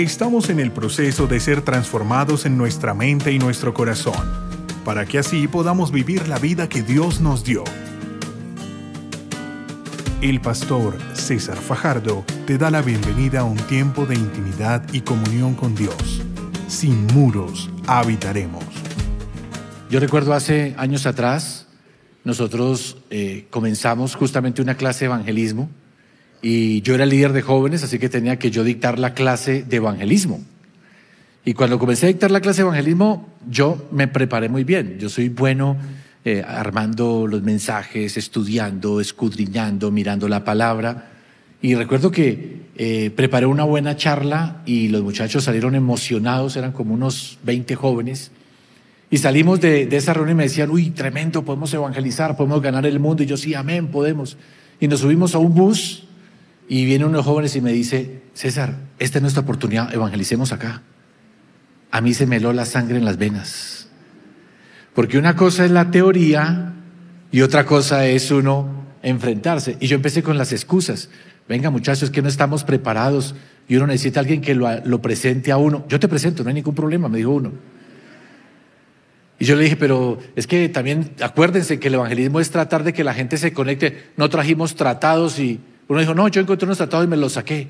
Estamos 0.00 0.48
en 0.48 0.60
el 0.60 0.72
proceso 0.72 1.26
de 1.26 1.38
ser 1.40 1.60
transformados 1.60 2.46
en 2.46 2.56
nuestra 2.56 2.94
mente 2.94 3.32
y 3.32 3.38
nuestro 3.38 3.74
corazón, 3.74 4.14
para 4.82 5.04
que 5.04 5.18
así 5.18 5.46
podamos 5.46 5.92
vivir 5.92 6.26
la 6.26 6.38
vida 6.38 6.70
que 6.70 6.80
Dios 6.80 7.20
nos 7.20 7.44
dio. 7.44 7.64
El 10.22 10.40
pastor 10.40 10.96
César 11.12 11.58
Fajardo 11.58 12.24
te 12.46 12.56
da 12.56 12.70
la 12.70 12.80
bienvenida 12.80 13.40
a 13.40 13.44
un 13.44 13.58
tiempo 13.58 14.06
de 14.06 14.14
intimidad 14.14 14.82
y 14.90 15.02
comunión 15.02 15.52
con 15.52 15.74
Dios. 15.74 16.22
Sin 16.66 17.06
muros 17.08 17.68
habitaremos. 17.86 18.64
Yo 19.90 20.00
recuerdo 20.00 20.32
hace 20.32 20.74
años 20.78 21.04
atrás, 21.04 21.66
nosotros 22.24 22.96
eh, 23.10 23.48
comenzamos 23.50 24.14
justamente 24.14 24.62
una 24.62 24.76
clase 24.76 25.00
de 25.00 25.06
evangelismo 25.12 25.68
y 26.42 26.80
yo 26.82 26.94
era 26.94 27.06
líder 27.06 27.32
de 27.32 27.42
jóvenes, 27.42 27.82
así 27.82 27.98
que 27.98 28.08
tenía 28.08 28.38
que 28.38 28.50
yo 28.50 28.64
dictar 28.64 28.98
la 28.98 29.14
clase 29.14 29.62
de 29.62 29.76
evangelismo. 29.76 30.40
Y 31.44 31.54
cuando 31.54 31.78
comencé 31.78 32.06
a 32.06 32.08
dictar 32.08 32.30
la 32.30 32.40
clase 32.40 32.58
de 32.58 32.68
evangelismo, 32.68 33.28
yo 33.48 33.88
me 33.92 34.08
preparé 34.08 34.48
muy 34.48 34.64
bien. 34.64 34.98
Yo 34.98 35.08
soy 35.08 35.28
bueno 35.28 35.76
eh, 36.24 36.42
armando 36.46 37.26
los 37.26 37.42
mensajes, 37.42 38.16
estudiando, 38.16 39.00
escudriñando, 39.00 39.90
mirando 39.90 40.28
la 40.28 40.44
palabra. 40.44 41.10
Y 41.62 41.74
recuerdo 41.74 42.10
que 42.10 42.62
eh, 42.76 43.10
preparé 43.10 43.46
una 43.46 43.64
buena 43.64 43.96
charla 43.96 44.62
y 44.64 44.88
los 44.88 45.02
muchachos 45.02 45.44
salieron 45.44 45.74
emocionados, 45.74 46.56
eran 46.56 46.72
como 46.72 46.94
unos 46.94 47.38
20 47.42 47.74
jóvenes. 47.74 48.32
Y 49.10 49.18
salimos 49.18 49.60
de, 49.60 49.86
de 49.86 49.96
esa 49.96 50.14
reunión 50.14 50.36
y 50.36 50.38
me 50.38 50.44
decían, 50.44 50.70
uy, 50.70 50.90
tremendo, 50.90 51.42
podemos 51.44 51.72
evangelizar, 51.74 52.36
podemos 52.36 52.62
ganar 52.62 52.86
el 52.86 53.00
mundo. 53.00 53.22
Y 53.22 53.26
yo, 53.26 53.36
sí, 53.36 53.54
amén, 53.54 53.88
podemos. 53.88 54.36
Y 54.78 54.88
nos 54.88 55.00
subimos 55.00 55.34
a 55.34 55.38
un 55.38 55.54
bus 55.54 56.04
y 56.70 56.84
viene 56.84 57.04
uno 57.04 57.14
de 57.14 57.16
los 57.16 57.26
jóvenes 57.26 57.56
y 57.56 57.60
me 57.60 57.72
dice, 57.72 58.22
César, 58.32 58.76
esta 59.00 59.18
es 59.18 59.22
nuestra 59.22 59.42
oportunidad, 59.42 59.92
evangelicemos 59.92 60.52
acá. 60.52 60.82
A 61.90 62.00
mí 62.00 62.14
se 62.14 62.26
me 62.26 62.36
heló 62.36 62.52
la 62.52 62.64
sangre 62.64 62.96
en 62.96 63.04
las 63.04 63.18
venas. 63.18 63.88
Porque 64.94 65.18
una 65.18 65.34
cosa 65.34 65.64
es 65.64 65.72
la 65.72 65.90
teoría 65.90 66.74
y 67.32 67.40
otra 67.40 67.66
cosa 67.66 68.06
es 68.06 68.30
uno 68.30 68.86
enfrentarse. 69.02 69.78
Y 69.80 69.88
yo 69.88 69.96
empecé 69.96 70.22
con 70.22 70.38
las 70.38 70.52
excusas. 70.52 71.08
Venga 71.48 71.70
muchachos, 71.70 72.08
que 72.08 72.22
no 72.22 72.28
estamos 72.28 72.62
preparados 72.62 73.34
y 73.66 73.74
uno 73.74 73.88
necesita 73.88 74.20
a 74.20 74.22
alguien 74.22 74.40
que 74.40 74.54
lo, 74.54 74.68
lo 74.84 75.02
presente 75.02 75.50
a 75.50 75.56
uno. 75.56 75.84
Yo 75.88 75.98
te 75.98 76.06
presento, 76.06 76.44
no 76.44 76.50
hay 76.50 76.54
ningún 76.54 76.76
problema, 76.76 77.08
me 77.08 77.18
dijo 77.18 77.30
uno. 77.30 77.50
Y 79.40 79.44
yo 79.44 79.56
le 79.56 79.64
dije, 79.64 79.74
pero 79.74 80.20
es 80.36 80.46
que 80.46 80.68
también 80.68 81.14
acuérdense 81.20 81.80
que 81.80 81.88
el 81.88 81.94
evangelismo 81.94 82.38
es 82.38 82.52
tratar 82.52 82.84
de 82.84 82.92
que 82.92 83.02
la 83.02 83.12
gente 83.12 83.38
se 83.38 83.52
conecte. 83.52 84.10
No 84.16 84.30
trajimos 84.30 84.76
tratados 84.76 85.40
y 85.40 85.58
uno 85.90 85.98
dijo, 85.98 86.14
no, 86.14 86.28
yo 86.28 86.40
encontré 86.40 86.66
unos 86.66 86.78
tratados 86.78 87.04
y 87.04 87.08
me 87.08 87.16
los 87.16 87.32
saqué. 87.32 87.68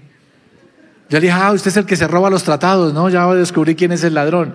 Yo 1.09 1.19
le 1.19 1.23
dije, 1.23 1.33
ah, 1.33 1.53
usted 1.53 1.71
es 1.71 1.77
el 1.79 1.87
que 1.87 1.97
se 1.97 2.07
roba 2.07 2.29
los 2.29 2.45
tratados, 2.45 2.93
¿no? 2.93 3.09
Ya 3.09 3.27
descubrí 3.33 3.75
quién 3.75 3.93
es 3.93 4.05
el 4.05 4.13
ladrón. 4.13 4.53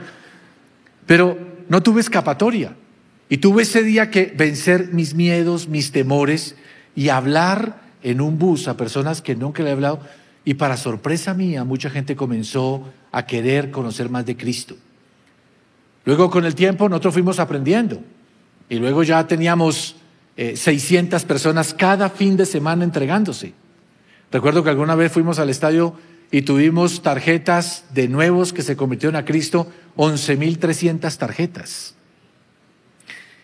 Pero 1.07 1.35
no 1.67 1.81
tuve 1.81 2.01
escapatoria. 2.01 2.75
Y 3.27 3.37
tuve 3.37 3.63
ese 3.63 3.81
día 3.81 4.11
que 4.11 4.31
vencer 4.37 4.93
mis 4.93 5.15
miedos, 5.15 5.67
mis 5.67 5.91
temores 5.91 6.55
y 6.95 7.09
hablar 7.09 7.81
en 8.03 8.21
un 8.21 8.37
bus 8.37 8.67
a 8.67 8.77
personas 8.77 9.23
que 9.23 9.35
nunca 9.35 9.63
le 9.63 9.69
he 9.69 9.73
hablado. 9.73 9.99
Y 10.43 10.53
para 10.53 10.77
sorpresa 10.77 11.33
mía, 11.33 11.63
mucha 11.63 11.89
gente 11.89 12.15
comenzó 12.15 12.87
a 13.11 13.25
querer 13.25 13.71
conocer 13.71 14.11
más 14.11 14.27
de 14.27 14.37
Cristo. 14.37 14.75
Luego 16.03 16.29
con 16.29 16.45
el 16.45 16.53
tiempo 16.53 16.87
nosotros 16.87 17.15
fuimos 17.15 17.39
aprendiendo. 17.39 17.99
Y 18.69 18.75
luego 18.75 19.01
ya 19.01 19.25
teníamos 19.25 19.95
600 20.37 21.23
eh, 21.23 21.25
personas 21.25 21.73
cada 21.73 22.09
fin 22.09 22.35
de 22.35 22.45
semana 22.45 22.83
entregándose. 22.83 23.53
Recuerdo 24.31 24.63
que 24.63 24.69
alguna 24.69 24.95
vez 24.95 25.11
fuimos 25.11 25.39
al 25.39 25.49
estadio 25.49 25.95
y 26.31 26.41
tuvimos 26.41 27.01
tarjetas 27.01 27.85
de 27.93 28.07
nuevos 28.07 28.51
que 28.51 28.61
se 28.61 28.75
convirtieron 28.75 29.15
a 29.15 29.23
Cristo, 29.23 29.71
11.300 29.95 31.17
tarjetas. 31.17 31.95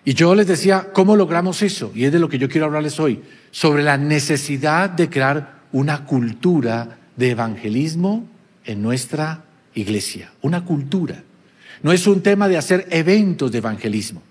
Y 0.03 0.16
yo 0.16 0.35
les 0.35 0.47
decía, 0.47 0.90
¿cómo 0.91 1.16
logramos 1.16 1.62
eso? 1.62 1.91
Y 1.96 2.06
es 2.06 2.12
de 2.12 2.19
lo 2.19 2.28
que 2.28 2.40
yo 2.40 2.50
quiero 2.50 2.66
hablarles 2.66 3.00
hoy, 3.00 3.22
sobre 3.52 3.84
la 3.84 3.97
necesidad 3.97 4.90
de 4.90 5.09
crear 5.09 5.62
una 5.72 6.06
cultura 6.06 6.97
de 7.16 7.29
evangelismo 7.29 8.28
en 8.66 8.81
nuestra 8.81 9.46
iglesia, 9.75 10.34
una 10.41 10.66
cultura. 10.66 11.23
No 11.84 11.91
es 11.91 12.08
un 12.08 12.22
tema 12.22 12.47
de 12.47 12.58
hacer 12.58 12.88
eventos 12.90 13.52
de 13.52 13.59
evangelismo 13.59 14.23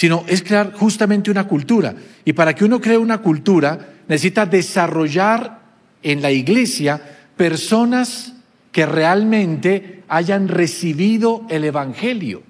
sino 0.00 0.24
es 0.28 0.42
crear 0.42 0.72
justamente 0.72 1.30
una 1.30 1.44
cultura. 1.44 1.94
Y 2.24 2.32
para 2.32 2.54
que 2.54 2.64
uno 2.64 2.80
cree 2.80 2.96
una 2.96 3.18
cultura, 3.18 3.96
necesita 4.08 4.46
desarrollar 4.46 5.60
en 6.02 6.22
la 6.22 6.30
iglesia 6.30 6.98
personas 7.36 8.32
que 8.72 8.86
realmente 8.86 10.02
hayan 10.08 10.48
recibido 10.48 11.44
el 11.50 11.64
Evangelio. 11.64 12.42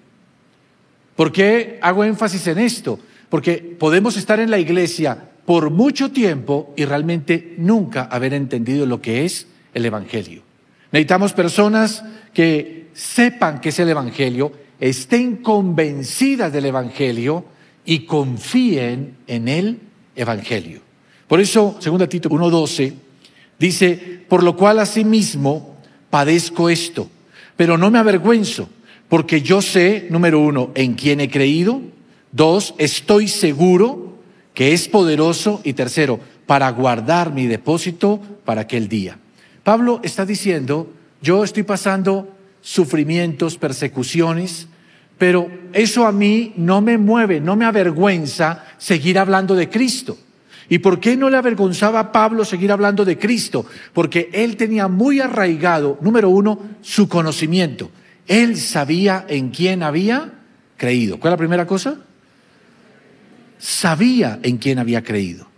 ¿Por 1.17 1.33
qué 1.33 1.81
hago 1.83 2.05
énfasis 2.05 2.47
en 2.47 2.61
esto? 2.61 3.01
Porque 3.29 3.55
podemos 3.57 4.17
estar 4.17 4.39
en 4.39 4.53
la 4.53 4.61
iglesia 4.61 5.19
por 5.45 5.71
mucho 5.71 6.13
tiempo 6.13 6.73
y 6.77 6.85
realmente 6.85 7.57
nunca 7.59 8.03
haber 8.03 8.33
entendido 8.33 8.87
lo 8.87 9.03
que 9.03 9.25
es 9.25 9.49
el 9.75 9.85
Evangelio. 9.85 10.45
Necesitamos 10.93 11.33
personas 11.33 12.05
que 12.33 12.91
sepan 12.93 13.61
qué 13.61 13.71
es 13.71 13.79
el 13.81 13.89
Evangelio, 13.89 14.53
estén 14.81 15.37
convencidas 15.37 16.53
del 16.53 16.67
Evangelio 16.67 17.45
y 17.85 18.01
confíen 18.01 19.17
en 19.27 19.49
el 19.49 19.79
Evangelio. 20.17 20.81
Por 21.29 21.41
eso, 21.41 21.77
segunda 21.79 22.09
Tito 22.09 22.29
1.12, 22.29 22.95
dice, 23.59 24.25
por 24.29 24.43
lo 24.43 24.57
cual 24.57 24.79
asimismo 24.79 25.77
padezco 26.09 26.69
esto, 26.69 27.09
pero 27.57 27.79
no 27.79 27.91
me 27.91 27.99
avergüenzo, 27.99 28.69
porque 29.09 29.43
yo 29.43 29.63
sé, 29.63 30.07
número 30.11 30.41
uno, 30.41 30.71
en 30.75 30.95
quién 30.95 31.21
he 31.21 31.31
creído, 31.31 31.81
dos, 32.33 32.75
estoy 32.79 33.29
seguro 33.29 34.15
que 34.55 34.73
es 34.73 34.89
poderoso, 34.89 35.61
y 35.63 35.75
tercero, 35.75 36.21
para 36.47 36.69
guardar 36.71 37.33
mi 37.33 37.47
depósito 37.47 38.21
para 38.45 38.63
aquel 38.63 38.89
día. 38.89 39.19
Pablo 39.63 40.01
está 40.03 40.27
diciendo, 40.27 40.91
yo 41.23 41.45
estoy 41.45 41.63
pasando 41.63 42.29
sufrimientos, 42.61 43.57
persecuciones, 43.57 44.69
pero 45.19 45.51
eso 45.73 46.07
a 46.07 46.13
mí 46.13 46.55
no 46.57 46.81
me 46.81 46.99
mueve, 46.99 47.41
no 47.41 47.57
me 47.57 47.67
avergüenza 47.67 48.65
seguir 48.79 49.19
hablando 49.19 49.55
de 49.55 49.69
Cristo. 49.69 50.17
¿Y 50.71 50.79
por 50.79 51.01
qué 51.01 51.17
no 51.17 51.29
le 51.29 51.37
avergonzaba 51.37 51.99
a 51.99 52.13
Pablo 52.13 52.45
seguir 52.45 52.71
hablando 52.71 53.05
de 53.05 53.19
Cristo? 53.19 53.67
Porque 53.93 54.31
él 54.33 54.57
tenía 54.57 54.87
muy 54.87 55.21
arraigado, 55.21 55.99
número 56.01 56.31
uno, 56.31 56.61
su 56.81 57.09
conocimiento. 57.09 57.91
Él 58.29 58.57
sabía 58.57 59.27
en 59.29 59.51
quién 59.51 59.83
había 59.83 60.33
creído. 60.77 61.19
¿Cuál 61.19 61.33
es 61.33 61.35
la 61.35 61.39
primera 61.39 61.67
cosa? 61.67 61.99
Sabía 63.59 64.39
en 64.43 64.59
quién 64.59 64.79
había 64.79 65.03
creído. 65.03 65.49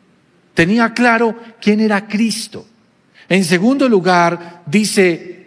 Tenía 0.54 0.94
claro 0.94 1.36
quién 1.60 1.80
era 1.80 2.08
Cristo. 2.08 2.66
En 3.28 3.44
segundo 3.44 3.88
lugar, 3.88 4.62
dice, 4.66 5.41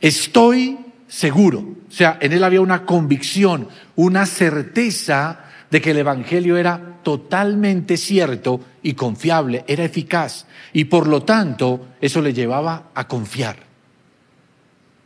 estoy 0.00 0.78
seguro. 1.08 1.60
O 1.88 1.92
sea, 1.92 2.18
en 2.20 2.32
él 2.32 2.44
había 2.44 2.60
una 2.60 2.86
convicción, 2.86 3.68
una 3.96 4.26
certeza 4.26 5.44
de 5.70 5.80
que 5.80 5.90
el 5.90 5.98
Evangelio 5.98 6.56
era 6.56 6.98
totalmente 7.02 7.96
cierto 7.96 8.60
y 8.82 8.94
confiable, 8.94 9.64
era 9.66 9.84
eficaz. 9.84 10.46
Y 10.72 10.84
por 10.84 11.06
lo 11.06 11.22
tanto, 11.22 11.88
eso 12.00 12.20
le 12.20 12.32
llevaba 12.32 12.90
a 12.94 13.06
confiar. 13.08 13.56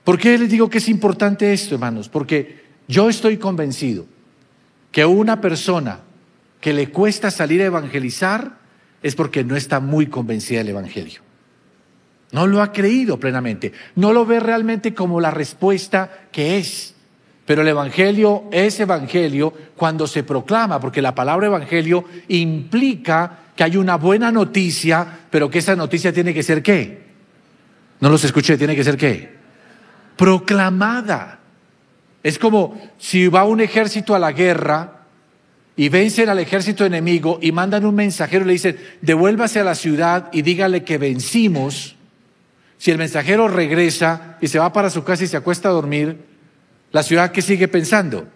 ¿Por 0.04 0.18
qué 0.18 0.36
les 0.36 0.50
digo 0.50 0.68
que 0.68 0.78
es 0.78 0.88
importante 0.88 1.52
esto, 1.52 1.74
hermanos? 1.74 2.08
Porque 2.08 2.64
yo 2.86 3.08
estoy 3.08 3.38
convencido 3.38 4.06
que 4.92 5.04
una 5.04 5.40
persona 5.40 6.00
que 6.60 6.72
le 6.72 6.90
cuesta 6.90 7.30
salir 7.30 7.62
a 7.62 7.66
evangelizar 7.66 8.58
es 9.02 9.14
porque 9.14 9.44
no 9.44 9.56
está 9.56 9.80
muy 9.80 10.06
convencida 10.06 10.58
del 10.58 10.70
Evangelio. 10.70 11.20
No 12.34 12.48
lo 12.48 12.60
ha 12.60 12.72
creído 12.72 13.16
plenamente. 13.20 13.72
No 13.94 14.12
lo 14.12 14.26
ve 14.26 14.40
realmente 14.40 14.92
como 14.92 15.20
la 15.20 15.30
respuesta 15.30 16.26
que 16.32 16.58
es. 16.58 16.92
Pero 17.46 17.62
el 17.62 17.68
Evangelio 17.68 18.46
es 18.50 18.80
Evangelio 18.80 19.54
cuando 19.76 20.08
se 20.08 20.24
proclama, 20.24 20.80
porque 20.80 21.00
la 21.00 21.14
palabra 21.14 21.46
Evangelio 21.46 22.04
implica 22.26 23.38
que 23.54 23.62
hay 23.62 23.76
una 23.76 23.98
buena 23.98 24.32
noticia, 24.32 25.20
pero 25.30 25.48
que 25.48 25.60
esa 25.60 25.76
noticia 25.76 26.12
tiene 26.12 26.34
que 26.34 26.42
ser 26.42 26.60
qué? 26.60 27.04
No 28.00 28.08
los 28.10 28.24
escuché, 28.24 28.58
tiene 28.58 28.74
que 28.74 28.82
ser 28.82 28.96
qué? 28.96 29.32
Proclamada. 30.16 31.38
Es 32.20 32.40
como 32.40 32.80
si 32.98 33.28
va 33.28 33.44
un 33.44 33.60
ejército 33.60 34.12
a 34.12 34.18
la 34.18 34.32
guerra 34.32 35.02
y 35.76 35.88
vencen 35.88 36.28
al 36.28 36.40
ejército 36.40 36.84
enemigo 36.84 37.38
y 37.40 37.52
mandan 37.52 37.86
un 37.86 37.94
mensajero 37.94 38.44
y 38.44 38.48
le 38.48 38.52
dicen, 38.54 38.76
devuélvase 39.02 39.60
a 39.60 39.64
la 39.64 39.76
ciudad 39.76 40.30
y 40.32 40.42
dígale 40.42 40.82
que 40.82 40.98
vencimos 40.98 41.93
si 42.78 42.90
el 42.90 42.98
mensajero 42.98 43.48
regresa 43.48 44.36
y 44.40 44.48
se 44.48 44.58
va 44.58 44.72
para 44.72 44.90
su 44.90 45.04
casa 45.04 45.24
y 45.24 45.28
se 45.28 45.36
acuesta 45.36 45.68
a 45.68 45.72
dormir, 45.72 46.24
la 46.92 47.02
ciudad 47.02 47.32
que 47.32 47.42
sigue 47.42 47.68
pensando 47.68 48.26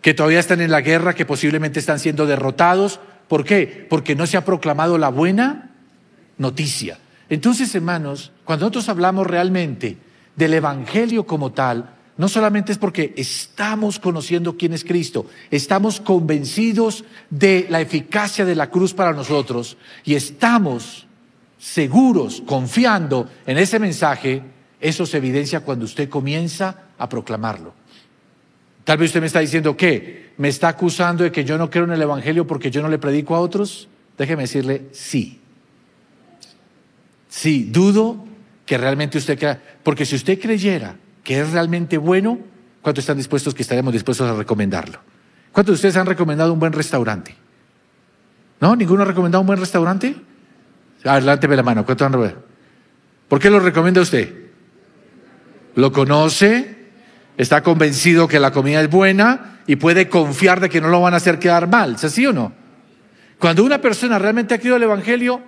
que 0.00 0.14
todavía 0.14 0.40
están 0.40 0.60
en 0.60 0.70
la 0.70 0.80
guerra, 0.80 1.14
que 1.14 1.24
posiblemente 1.24 1.78
están 1.78 2.00
siendo 2.00 2.26
derrotados. 2.26 3.00
¿Por 3.28 3.44
qué? 3.44 3.86
Porque 3.88 4.16
no 4.16 4.26
se 4.26 4.36
ha 4.36 4.44
proclamado 4.44 4.98
la 4.98 5.08
buena 5.08 5.70
noticia. 6.38 6.98
Entonces, 7.28 7.74
hermanos, 7.74 8.32
cuando 8.44 8.64
nosotros 8.64 8.88
hablamos 8.88 9.26
realmente 9.26 9.96
del 10.34 10.54
Evangelio 10.54 11.24
como 11.24 11.52
tal, 11.52 11.94
no 12.16 12.28
solamente 12.28 12.72
es 12.72 12.78
porque 12.78 13.14
estamos 13.16 13.98
conociendo 13.98 14.56
quién 14.56 14.72
es 14.72 14.84
Cristo, 14.84 15.26
estamos 15.50 16.00
convencidos 16.00 17.04
de 17.30 17.66
la 17.70 17.80
eficacia 17.80 18.44
de 18.44 18.54
la 18.54 18.70
cruz 18.70 18.92
para 18.92 19.12
nosotros 19.12 19.78
y 20.04 20.14
estamos 20.14 21.06
seguros, 21.62 22.42
confiando 22.44 23.30
en 23.46 23.56
ese 23.56 23.78
mensaje, 23.78 24.42
eso 24.80 25.06
se 25.06 25.18
evidencia 25.18 25.60
cuando 25.60 25.84
usted 25.84 26.08
comienza 26.08 26.88
a 26.98 27.08
proclamarlo. 27.08 27.72
Tal 28.82 28.98
vez 28.98 29.10
usted 29.10 29.20
me 29.20 29.28
está 29.28 29.38
diciendo 29.38 29.76
que 29.76 30.32
me 30.38 30.48
está 30.48 30.66
acusando 30.66 31.22
de 31.22 31.30
que 31.30 31.44
yo 31.44 31.56
no 31.56 31.70
creo 31.70 31.84
en 31.84 31.92
el 31.92 32.02
Evangelio 32.02 32.48
porque 32.48 32.72
yo 32.72 32.82
no 32.82 32.88
le 32.88 32.98
predico 32.98 33.36
a 33.36 33.40
otros. 33.40 33.88
Déjeme 34.18 34.42
decirle 34.42 34.88
sí. 34.90 35.38
Sí, 37.28 37.68
dudo 37.70 38.24
que 38.66 38.76
realmente 38.76 39.18
usted 39.18 39.38
crea, 39.38 39.62
porque 39.84 40.04
si 40.04 40.16
usted 40.16 40.40
creyera 40.40 40.96
que 41.22 41.38
es 41.38 41.52
realmente 41.52 41.96
bueno, 41.96 42.40
¿cuántos 42.82 43.02
están 43.02 43.18
dispuestos 43.18 43.54
que 43.54 43.62
estaremos 43.62 43.92
dispuestos 43.92 44.28
a 44.28 44.34
recomendarlo? 44.34 44.98
¿Cuántos 45.52 45.74
de 45.74 45.76
ustedes 45.76 45.96
han 45.96 46.06
recomendado 46.06 46.52
un 46.52 46.58
buen 46.58 46.72
restaurante? 46.72 47.36
¿No? 48.60 48.74
¿Ninguno 48.74 49.02
ha 49.02 49.06
recomendado 49.06 49.42
un 49.42 49.46
buen 49.46 49.60
restaurante? 49.60 50.16
Adelante, 51.04 51.48
la 51.48 51.62
mano. 51.62 51.84
¿Cuántos 51.84 52.06
han 52.06 52.34
¿Por 53.28 53.38
qué 53.40 53.50
lo 53.50 53.60
recomienda 53.60 54.00
usted? 54.00 54.32
¿Lo 55.74 55.90
conoce? 55.90 56.76
¿Está 57.36 57.62
convencido 57.62 58.28
que 58.28 58.38
la 58.38 58.50
comida 58.50 58.80
es 58.82 58.90
buena 58.90 59.60
y 59.66 59.76
puede 59.76 60.08
confiar 60.08 60.60
de 60.60 60.68
que 60.68 60.80
no 60.80 60.88
lo 60.88 61.00
van 61.00 61.14
a 61.14 61.16
hacer 61.16 61.38
quedar 61.38 61.68
mal? 61.68 61.94
¿Es 61.94 62.04
así 62.04 62.26
o 62.26 62.32
no? 62.32 62.52
Cuando 63.38 63.64
una 63.64 63.80
persona 63.80 64.18
realmente 64.18 64.54
ha 64.54 64.58
creído 64.58 64.76
el 64.76 64.82
Evangelio, 64.82 65.40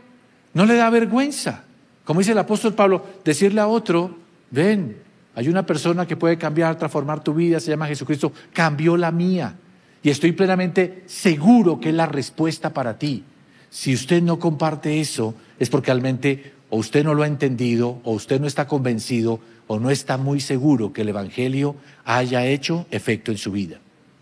no 0.55 0.65
le 0.65 0.75
da 0.75 0.91
vergüenza. 0.91 1.63
Como 2.05 2.21
dice 2.21 2.33
el 2.33 2.39
apóstol 2.39 2.75
Pablo, 2.75 3.05
decirle 3.25 3.61
a 3.61 3.67
otro, 3.67 4.17
ven, 4.51 4.97
hay 5.35 5.49
una 5.49 5.65
persona 5.65 6.07
que 6.07 6.17
puede 6.17 6.39
cambiar, 6.39 6.77
transformar 6.77 7.23
tu 7.23 7.35
vida, 7.35 7.61
se 7.61 7.71
llama 7.71 7.87
Jesucristo, 7.87 8.33
cambió 8.53 8.97
la 8.97 9.11
mía. 9.11 9.55
Y 10.03 10.11
estoy 10.11 10.33
plenamente 10.33 11.05
seguro 11.07 11.81
que 11.81 11.91
es 11.91 11.95
la 11.95 12.07
respuesta 12.07 12.73
para 12.73 12.99
ti. 12.99 13.25
Si 13.71 13.95
usted 13.95 14.23
no 14.23 14.39
comparte 14.39 15.01
eso, 15.01 15.35
es 15.59 15.71
porque 15.71 15.91
realmente 15.93 16.53
o 16.71 16.79
usted 16.79 17.05
no 17.05 17.15
lo 17.15 17.23
ha 17.23 17.27
entendido, 17.27 18.01
o 18.03 18.13
usted 18.13 18.41
no 18.41 18.47
está 18.47 18.67
convencido, 18.67 19.41
o 19.67 19.79
no 19.79 19.91
está 19.91 20.17
muy 20.17 20.41
seguro 20.41 20.93
que 20.93 21.03
el 21.03 21.11
Evangelio 21.11 21.77
haya 22.05 22.47
hecho 22.47 22.87
efecto 22.91 23.31
en 23.31 23.39
su 23.39 23.53
vida. 23.53 23.79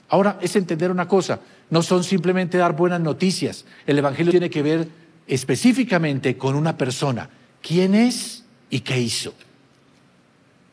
Ahora 0.09 0.39
es 0.43 0.55
entender 0.57 0.91
una 0.91 1.09
cosa, 1.09 1.41
no 1.71 1.83
son 1.83 2.05
simplemente 2.05 2.59
dar 2.59 2.77
buenas 2.77 3.01
noticias, 3.01 3.65
el 3.87 3.99
Evangelio 3.99 4.33
tiene 4.33 4.51
que 4.51 4.63
ver 4.63 4.89
específicamente 5.27 6.37
con 6.37 6.55
una 6.55 6.77
persona, 6.77 7.31
quién 7.63 7.95
es 7.95 8.45
y 8.69 8.81
qué 8.81 9.01
hizo. 9.01 9.35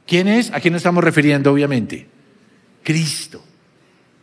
¿Quién 0.06 0.28
es? 0.28 0.52
¿A 0.52 0.60
quién 0.60 0.74
nos 0.74 0.80
estamos 0.80 1.04
refiriendo, 1.04 1.52
obviamente? 1.52 2.08
Cristo. 2.84 3.44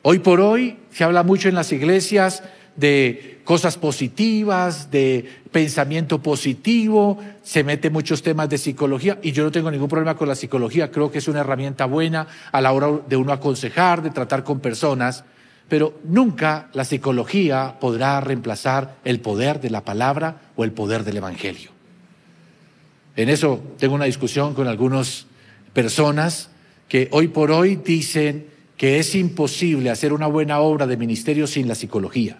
Hoy 0.02 0.18
por 0.18 0.40
hoy 0.40 0.76
se 0.90 1.04
habla 1.04 1.22
mucho 1.22 1.48
en 1.48 1.54
las 1.54 1.72
iglesias 1.72 2.42
de 2.76 3.40
cosas 3.44 3.78
positivas, 3.78 4.90
de 4.90 5.24
pensamiento 5.52 6.20
positivo, 6.20 7.18
se 7.42 7.64
mete 7.64 7.90
muchos 7.90 8.22
temas 8.22 8.48
de 8.48 8.58
psicología 8.58 9.18
y 9.22 9.32
yo 9.32 9.44
no 9.44 9.52
tengo 9.52 9.70
ningún 9.70 9.88
problema 9.88 10.16
con 10.16 10.28
la 10.28 10.34
psicología, 10.34 10.90
creo 10.90 11.10
que 11.10 11.18
es 11.18 11.28
una 11.28 11.40
herramienta 11.40 11.86
buena 11.86 12.26
a 12.52 12.60
la 12.60 12.72
hora 12.72 13.00
de 13.08 13.16
uno 13.16 13.32
aconsejar, 13.32 14.02
de 14.02 14.10
tratar 14.10 14.44
con 14.44 14.60
personas, 14.60 15.24
pero 15.68 15.98
nunca 16.04 16.68
la 16.72 16.84
psicología 16.84 17.76
podrá 17.80 18.20
reemplazar 18.20 18.96
el 19.04 19.20
poder 19.20 19.60
de 19.60 19.70
la 19.70 19.84
palabra 19.84 20.42
o 20.56 20.64
el 20.64 20.72
poder 20.72 21.04
del 21.04 21.18
Evangelio. 21.18 21.70
En 23.16 23.28
eso 23.28 23.62
tengo 23.78 23.94
una 23.94 24.04
discusión 24.04 24.54
con 24.54 24.68
algunas 24.68 25.26
personas 25.72 26.50
que 26.88 27.08
hoy 27.12 27.28
por 27.28 27.50
hoy 27.50 27.76
dicen 27.76 28.46
que 28.76 28.98
es 28.98 29.14
imposible 29.14 29.90
hacer 29.90 30.12
una 30.12 30.26
buena 30.26 30.60
obra 30.60 30.86
de 30.86 30.96
ministerio 30.96 31.46
sin 31.46 31.66
la 31.66 31.74
psicología. 31.74 32.38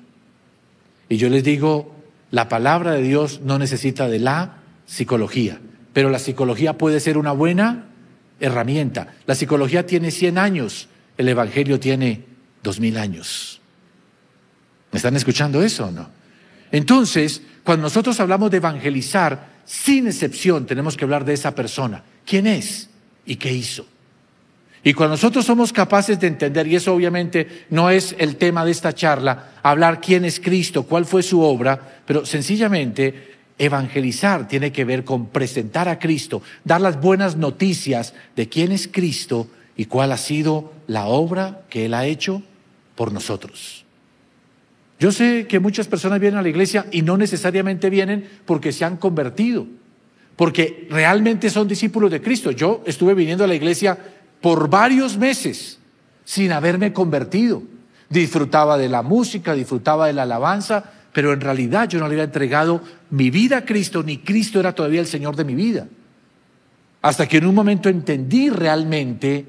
Y 1.08 1.16
yo 1.16 1.28
les 1.28 1.44
digo, 1.44 1.94
la 2.30 2.48
palabra 2.48 2.92
de 2.92 3.02
Dios 3.02 3.40
no 3.42 3.58
necesita 3.58 4.08
de 4.08 4.18
la 4.18 4.58
psicología, 4.86 5.60
pero 5.92 6.10
la 6.10 6.18
psicología 6.18 6.76
puede 6.76 7.00
ser 7.00 7.18
una 7.18 7.32
buena 7.32 7.86
herramienta. 8.40 9.14
La 9.26 9.34
psicología 9.34 9.86
tiene 9.86 10.10
100 10.10 10.38
años, 10.38 10.88
el 11.16 11.28
Evangelio 11.28 11.80
tiene 11.80 12.24
2000 12.62 12.98
años. 12.98 13.60
¿Me 14.92 14.96
están 14.98 15.16
escuchando 15.16 15.62
eso 15.62 15.86
o 15.86 15.90
no? 15.90 16.08
Entonces, 16.72 17.42
cuando 17.64 17.84
nosotros 17.84 18.18
hablamos 18.20 18.50
de 18.50 18.58
evangelizar, 18.58 19.56
sin 19.64 20.06
excepción 20.06 20.66
tenemos 20.66 20.96
que 20.96 21.04
hablar 21.04 21.24
de 21.24 21.34
esa 21.34 21.54
persona. 21.54 22.02
¿Quién 22.24 22.46
es 22.46 22.90
y 23.24 23.36
qué 23.36 23.52
hizo? 23.52 23.86
Y 24.86 24.94
cuando 24.94 25.14
nosotros 25.14 25.44
somos 25.44 25.72
capaces 25.72 26.20
de 26.20 26.28
entender, 26.28 26.64
y 26.68 26.76
eso 26.76 26.94
obviamente 26.94 27.66
no 27.70 27.90
es 27.90 28.14
el 28.20 28.36
tema 28.36 28.64
de 28.64 28.70
esta 28.70 28.92
charla, 28.92 29.54
hablar 29.64 30.00
quién 30.00 30.24
es 30.24 30.38
Cristo, 30.38 30.84
cuál 30.84 31.06
fue 31.06 31.24
su 31.24 31.40
obra, 31.40 31.98
pero 32.06 32.24
sencillamente 32.24 33.32
evangelizar 33.58 34.46
tiene 34.46 34.70
que 34.70 34.84
ver 34.84 35.02
con 35.02 35.26
presentar 35.26 35.88
a 35.88 35.98
Cristo, 35.98 36.40
dar 36.62 36.80
las 36.80 37.00
buenas 37.00 37.34
noticias 37.34 38.14
de 38.36 38.48
quién 38.48 38.70
es 38.70 38.86
Cristo 38.86 39.48
y 39.76 39.86
cuál 39.86 40.12
ha 40.12 40.16
sido 40.16 40.72
la 40.86 41.06
obra 41.06 41.62
que 41.68 41.86
Él 41.86 41.92
ha 41.92 42.06
hecho 42.06 42.44
por 42.94 43.10
nosotros. 43.10 43.84
Yo 45.00 45.10
sé 45.10 45.48
que 45.48 45.58
muchas 45.58 45.88
personas 45.88 46.20
vienen 46.20 46.38
a 46.38 46.42
la 46.42 46.48
iglesia 46.48 46.86
y 46.92 47.02
no 47.02 47.16
necesariamente 47.16 47.90
vienen 47.90 48.28
porque 48.44 48.70
se 48.70 48.84
han 48.84 48.98
convertido, 48.98 49.66
porque 50.36 50.86
realmente 50.90 51.50
son 51.50 51.66
discípulos 51.66 52.12
de 52.12 52.22
Cristo. 52.22 52.52
Yo 52.52 52.84
estuve 52.86 53.14
viniendo 53.14 53.42
a 53.42 53.48
la 53.48 53.56
iglesia 53.56 53.98
por 54.40 54.70
varios 54.70 55.16
meses 55.16 55.78
sin 56.24 56.52
haberme 56.52 56.92
convertido. 56.92 57.62
Disfrutaba 58.08 58.78
de 58.78 58.88
la 58.88 59.02
música, 59.02 59.54
disfrutaba 59.54 60.06
de 60.06 60.12
la 60.12 60.22
alabanza, 60.22 60.92
pero 61.12 61.32
en 61.32 61.40
realidad 61.40 61.88
yo 61.88 61.98
no 61.98 62.06
le 62.06 62.14
había 62.14 62.24
entregado 62.24 62.82
mi 63.10 63.30
vida 63.30 63.58
a 63.58 63.64
Cristo, 63.64 64.02
ni 64.02 64.18
Cristo 64.18 64.60
era 64.60 64.74
todavía 64.74 65.00
el 65.00 65.06
Señor 65.06 65.34
de 65.36 65.44
mi 65.44 65.54
vida. 65.54 65.88
Hasta 67.02 67.26
que 67.26 67.38
en 67.38 67.46
un 67.46 67.54
momento 67.54 67.88
entendí 67.88 68.50
realmente 68.50 69.46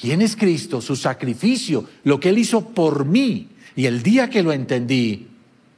quién 0.00 0.22
es 0.22 0.36
Cristo, 0.36 0.80
su 0.80 0.96
sacrificio, 0.96 1.88
lo 2.04 2.18
que 2.18 2.30
Él 2.30 2.38
hizo 2.38 2.70
por 2.70 3.04
mí. 3.04 3.48
Y 3.76 3.86
el 3.86 4.02
día 4.02 4.30
que 4.30 4.42
lo 4.42 4.52
entendí, 4.52 5.28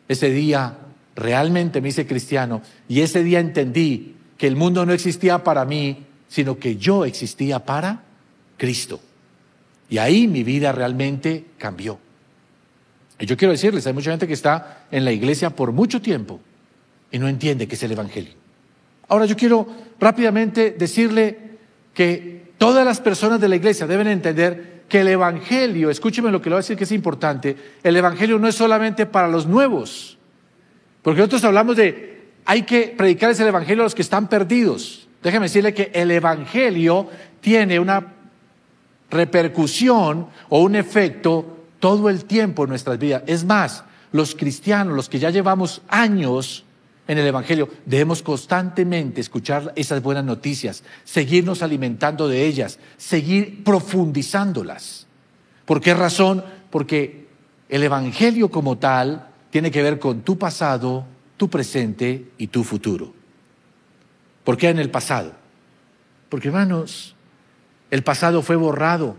ese 0.09 0.31
día 0.31 0.79
realmente 1.15 1.81
me 1.81 1.89
hice 1.89 2.07
cristiano 2.07 2.61
y 2.89 3.01
ese 3.01 3.23
día 3.23 3.41
entendí 3.41 4.17
que 4.37 4.47
el 4.47 4.57
mundo 4.57 4.85
no 4.85 4.93
existía 4.93 5.45
para 5.45 5.65
mí, 5.65 6.05
sino 6.29 6.59
que 6.59 6.77
yo 6.77 7.05
existía 7.05 7.65
para 7.65 8.03
Cristo. 8.57 9.01
Y 9.89 9.99
ahí 9.99 10.27
mi 10.27 10.43
vida 10.43 10.73
realmente 10.73 11.45
cambió. 11.59 11.99
Y 13.19 13.27
yo 13.27 13.37
quiero 13.37 13.53
decirles, 13.53 13.87
hay 13.87 13.93
mucha 13.93 14.11
gente 14.11 14.27
que 14.27 14.33
está 14.33 14.87
en 14.91 15.05
la 15.05 15.13
iglesia 15.13 15.51
por 15.51 15.73
mucho 15.73 16.01
tiempo 16.01 16.41
y 17.13 17.19
no 17.19 17.29
entiende 17.29 17.69
qué 17.69 17.77
es 17.77 17.83
el 17.83 17.93
Evangelio. 17.93 18.33
Ahora 19.09 19.27
yo 19.27 19.37
quiero 19.37 19.67
rápidamente 20.01 20.73
decirle 20.73 21.39
que 21.93 22.53
todas 22.59 22.85
las 22.85 23.01
personas 23.01 23.41
de 23.41 23.49
la 23.49 23.57
iglesia 23.57 23.87
deben 23.87 24.09
entender 24.09 24.83
que 24.89 25.01
el 25.01 25.09
Evangelio, 25.09 25.91
escúcheme 25.91 26.31
lo 26.31 26.41
que 26.41 26.51
le 26.51 26.55
voy 26.55 26.59
a 26.59 26.63
decir 26.63 26.77
que 26.77 26.85
es 26.85 26.93
importante, 26.93 27.57
el 27.83 27.97
Evangelio 27.97 28.39
no 28.39 28.49
es 28.49 28.55
solamente 28.55 29.07
para 29.07 29.29
los 29.29 29.47
nuevos, 29.47 30.19
porque 31.03 31.19
nosotros 31.19 31.45
hablamos 31.45 31.77
de, 31.77 32.23
hay 32.45 32.63
que 32.63 32.95
predicarles 32.97 33.39
el 33.41 33.49
Evangelio 33.49 33.83
a 33.83 33.87
los 33.87 33.95
que 33.95 34.03
están 34.03 34.29
perdidos. 34.29 35.04
Déjeme 35.25 35.47
decirle 35.47 35.73
que 35.73 35.91
el 35.95 36.11
Evangelio 36.11 37.09
tiene 37.41 37.81
una 37.81 38.13
repercusión 39.11 40.27
o 40.51 40.61
un 40.61 40.77
efecto 40.77 41.65
todo 41.81 42.11
el 42.11 42.27
tiempo 42.27 42.65
en 42.65 42.69
nuestras 42.69 42.99
vidas. 42.99 43.23
Es 43.27 43.43
más, 43.43 43.85
los 44.13 44.35
cristianos, 44.35 44.95
los 44.95 45.09
que 45.09 45.19
ya 45.19 45.31
llevamos 45.31 45.81
años 45.89 46.67
en 47.09 47.17
el 47.17 47.27
Evangelio, 47.27 47.71
debemos 47.87 48.23
constantemente 48.23 49.23
escuchar 49.23 49.73
esas 49.77 50.03
buenas 50.03 50.25
noticias, 50.25 50.85
seguirnos 51.05 51.63
alimentando 51.63 52.29
de 52.29 52.45
ellas, 52.45 52.79
seguir 52.99 53.65
profundizándolas. 53.65 55.07
¿Por 55.65 55.81
qué 55.81 55.95
razón? 55.95 56.45
Porque 56.69 57.29
el 57.71 57.83
Evangelio 57.83 58.51
como 58.51 58.77
tal 58.77 59.29
tiene 59.49 59.71
que 59.71 59.83
ver 59.83 59.99
con 59.99 60.21
tu 60.21 60.37
pasado, 60.37 61.07
tu 61.39 61.49
presente 61.49 62.33
y 62.37 62.49
tu 62.49 62.63
futuro. 62.63 63.24
¿Por 64.45 64.57
qué 64.59 64.69
en 64.69 64.79
el 64.79 64.91
pasado? 64.91 65.33
Porque 66.29 66.49
hermanos, 66.49 67.15
el 67.91 68.03
pasado 68.03 68.43
fue 68.43 68.57
borrado. 68.57 69.17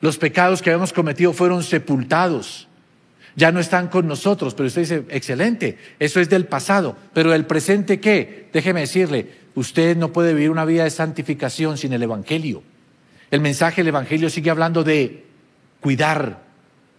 Los 0.00 0.18
pecados 0.18 0.60
que 0.60 0.70
habíamos 0.70 0.92
cometido 0.92 1.32
fueron 1.32 1.62
sepultados. 1.62 2.68
Ya 3.36 3.52
no 3.52 3.60
están 3.60 3.88
con 3.88 4.06
nosotros, 4.06 4.54
pero 4.54 4.66
usted 4.66 4.82
dice, 4.82 5.04
excelente, 5.08 5.78
eso 5.98 6.20
es 6.20 6.28
del 6.28 6.46
pasado. 6.46 6.96
Pero 7.12 7.34
el 7.34 7.46
presente 7.46 8.00
qué? 8.00 8.48
Déjeme 8.52 8.80
decirle, 8.80 9.30
usted 9.54 9.96
no 9.96 10.12
puede 10.12 10.34
vivir 10.34 10.50
una 10.50 10.64
vida 10.64 10.84
de 10.84 10.90
santificación 10.90 11.76
sin 11.78 11.92
el 11.92 12.02
Evangelio. 12.02 12.62
El 13.30 13.40
mensaje 13.40 13.80
del 13.80 13.88
Evangelio 13.88 14.30
sigue 14.30 14.50
hablando 14.50 14.84
de 14.84 15.24
cuidar, 15.80 16.44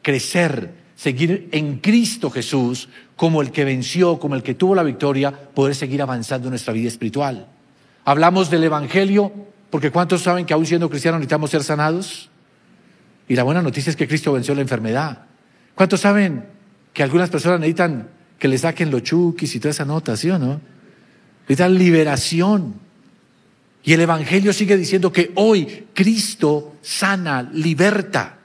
crecer, 0.02 0.72
seguir 0.96 1.50
en 1.52 1.80
Cristo 1.80 2.30
Jesús 2.30 2.90
como 3.16 3.42
el 3.42 3.52
que 3.52 3.66
venció, 3.66 4.20
como 4.20 4.36
el 4.36 4.44
que 4.44 4.54
tuvo 4.54 4.76
la 4.76 4.84
victoria, 4.84 5.32
poder 5.32 5.76
seguir 5.76 6.02
avanzando 6.02 6.48
en 6.48 6.52
nuestra 6.52 6.74
vida 6.74 6.88
espiritual. 6.88 7.48
Hablamos 8.04 8.50
del 8.50 8.64
Evangelio 8.64 9.32
porque 9.70 9.92
¿cuántos 9.92 10.22
saben 10.22 10.46
que 10.46 10.54
aún 10.54 10.66
siendo 10.66 10.90
cristianos 10.90 11.20
necesitamos 11.20 11.50
ser 11.50 11.64
sanados? 11.64 12.30
Y 13.28 13.36
la 13.36 13.44
buena 13.44 13.62
noticia 13.62 13.90
es 13.90 13.96
que 13.96 14.08
Cristo 14.08 14.32
venció 14.34 14.56
la 14.56 14.62
enfermedad. 14.62 15.24
¿Cuántos 15.74 16.02
saben 16.02 16.46
que 16.94 17.04
algunas 17.04 17.30
personas 17.30 17.60
necesitan 17.60 18.08
que 18.40 18.48
le 18.48 18.58
saquen 18.58 18.92
los 18.92 19.04
chukis 19.04 19.56
y 19.56 19.60
toda 19.60 19.72
esa 19.72 19.86
nota, 19.86 20.16
¿sí 20.16 20.30
o 20.30 20.40
no? 20.40 20.62
Necesitan 21.42 21.78
liberación. 21.78 22.76
Y 23.84 23.94
el 23.94 24.02
Evangelio 24.02 24.54
sigue 24.54 24.78
diciendo 24.78 25.12
que 25.12 25.32
hoy 25.36 25.88
Cristo 25.94 26.76
sana, 26.82 27.44
liberta. 27.44 28.38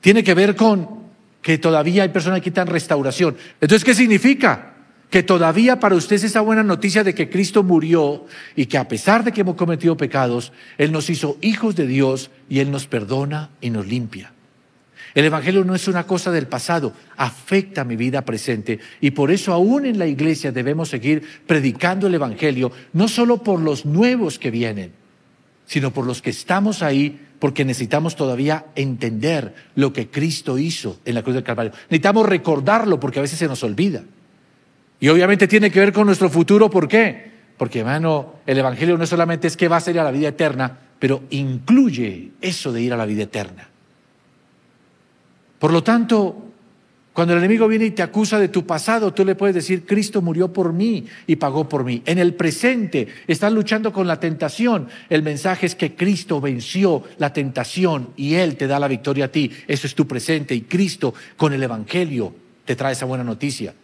Tiene 0.00 0.24
que 0.24 0.34
ver 0.34 0.56
con 0.56 0.97
que 1.42 1.58
todavía 1.58 2.02
hay 2.02 2.08
personas 2.10 2.40
que 2.40 2.50
quitan 2.50 2.66
restauración. 2.66 3.36
Entonces, 3.60 3.84
¿qué 3.84 3.94
significa? 3.94 4.74
Que 5.10 5.22
todavía 5.22 5.80
para 5.80 5.94
usted 5.94 6.16
es 6.16 6.24
esa 6.24 6.40
buena 6.40 6.62
noticia 6.62 7.04
de 7.04 7.14
que 7.14 7.30
Cristo 7.30 7.62
murió 7.62 8.26
y 8.56 8.66
que 8.66 8.78
a 8.78 8.88
pesar 8.88 9.24
de 9.24 9.32
que 9.32 9.40
hemos 9.40 9.56
cometido 9.56 9.96
pecados, 9.96 10.52
Él 10.76 10.92
nos 10.92 11.08
hizo 11.08 11.38
hijos 11.40 11.76
de 11.76 11.86
Dios 11.86 12.30
y 12.48 12.58
Él 12.58 12.70
nos 12.70 12.86
perdona 12.86 13.50
y 13.60 13.70
nos 13.70 13.86
limpia. 13.86 14.32
El 15.14 15.24
Evangelio 15.24 15.64
no 15.64 15.74
es 15.74 15.88
una 15.88 16.06
cosa 16.06 16.30
del 16.30 16.46
pasado, 16.46 16.92
afecta 17.16 17.84
mi 17.84 17.96
vida 17.96 18.24
presente 18.24 18.78
y 19.00 19.12
por 19.12 19.30
eso 19.30 19.52
aún 19.54 19.86
en 19.86 19.98
la 19.98 20.06
iglesia 20.06 20.52
debemos 20.52 20.90
seguir 20.90 21.22
predicando 21.46 22.06
el 22.06 22.14
Evangelio, 22.14 22.70
no 22.92 23.08
solo 23.08 23.42
por 23.42 23.60
los 23.60 23.86
nuevos 23.86 24.38
que 24.38 24.50
vienen, 24.50 24.92
sino 25.66 25.92
por 25.92 26.06
los 26.06 26.20
que 26.20 26.30
estamos 26.30 26.82
ahí 26.82 27.20
porque 27.38 27.64
necesitamos 27.64 28.16
todavía 28.16 28.66
entender 28.74 29.54
lo 29.74 29.92
que 29.92 30.08
Cristo 30.08 30.58
hizo 30.58 30.98
en 31.04 31.14
la 31.14 31.22
cruz 31.22 31.34
del 31.34 31.44
Calvario. 31.44 31.72
Necesitamos 31.84 32.26
recordarlo 32.26 32.98
porque 32.98 33.20
a 33.20 33.22
veces 33.22 33.38
se 33.38 33.46
nos 33.46 33.62
olvida. 33.62 34.02
Y 35.00 35.08
obviamente 35.08 35.46
tiene 35.46 35.70
que 35.70 35.80
ver 35.80 35.92
con 35.92 36.06
nuestro 36.06 36.28
futuro, 36.28 36.68
¿por 36.68 36.88
qué? 36.88 37.30
Porque, 37.56 37.80
hermano, 37.80 38.34
el 38.46 38.58
Evangelio 38.58 38.98
no 38.98 39.06
solamente 39.06 39.46
es 39.46 39.56
que 39.56 39.68
va 39.68 39.76
a 39.76 39.80
ser 39.80 39.98
a 39.98 40.04
la 40.04 40.10
vida 40.10 40.28
eterna, 40.28 40.78
pero 40.98 41.22
incluye 41.30 42.30
eso 42.40 42.72
de 42.72 42.82
ir 42.82 42.92
a 42.92 42.96
la 42.96 43.06
vida 43.06 43.24
eterna. 43.24 43.68
Por 45.58 45.72
lo 45.72 45.82
tanto, 45.82 46.48
cuando 47.18 47.34
el 47.34 47.40
enemigo 47.40 47.66
viene 47.66 47.86
y 47.86 47.90
te 47.90 48.04
acusa 48.04 48.38
de 48.38 48.46
tu 48.46 48.64
pasado, 48.64 49.12
tú 49.12 49.24
le 49.24 49.34
puedes 49.34 49.52
decir, 49.52 49.84
Cristo 49.84 50.22
murió 50.22 50.52
por 50.52 50.72
mí 50.72 51.04
y 51.26 51.34
pagó 51.34 51.68
por 51.68 51.82
mí. 51.82 52.00
En 52.06 52.20
el 52.20 52.34
presente 52.34 53.08
están 53.26 53.56
luchando 53.56 53.92
con 53.92 54.06
la 54.06 54.20
tentación. 54.20 54.86
El 55.10 55.24
mensaje 55.24 55.66
es 55.66 55.74
que 55.74 55.96
Cristo 55.96 56.40
venció 56.40 57.02
la 57.18 57.32
tentación 57.32 58.10
y 58.14 58.34
Él 58.34 58.54
te 58.54 58.68
da 58.68 58.78
la 58.78 58.86
victoria 58.86 59.24
a 59.24 59.32
ti. 59.32 59.50
Eso 59.66 59.88
es 59.88 59.96
tu 59.96 60.06
presente 60.06 60.54
y 60.54 60.60
Cristo 60.60 61.12
con 61.36 61.52
el 61.52 61.60
Evangelio 61.60 62.32
te 62.64 62.76
trae 62.76 62.92
esa 62.92 63.04
buena 63.04 63.24
noticia. 63.24 63.74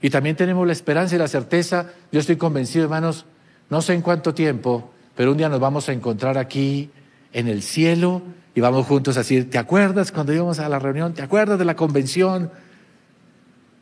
Y 0.00 0.08
también 0.08 0.36
tenemos 0.36 0.66
la 0.66 0.72
esperanza 0.72 1.14
y 1.14 1.18
la 1.18 1.28
certeza, 1.28 1.92
yo 2.10 2.20
estoy 2.20 2.36
convencido, 2.36 2.84
hermanos, 2.84 3.26
no 3.68 3.82
sé 3.82 3.92
en 3.92 4.00
cuánto 4.00 4.32
tiempo, 4.32 4.94
pero 5.14 5.32
un 5.32 5.36
día 5.36 5.50
nos 5.50 5.60
vamos 5.60 5.90
a 5.90 5.92
encontrar 5.92 6.38
aquí 6.38 6.88
en 7.34 7.48
el 7.48 7.60
cielo 7.60 8.22
y 8.54 8.62
vamos 8.62 8.86
juntos 8.86 9.18
a 9.18 9.20
decir, 9.20 9.50
¿te 9.50 9.58
acuerdas 9.58 10.10
cuando 10.10 10.32
íbamos 10.32 10.58
a 10.58 10.70
la 10.70 10.78
reunión? 10.78 11.12
¿Te 11.12 11.20
acuerdas 11.20 11.58
de 11.58 11.66
la 11.66 11.76
convención? 11.76 12.50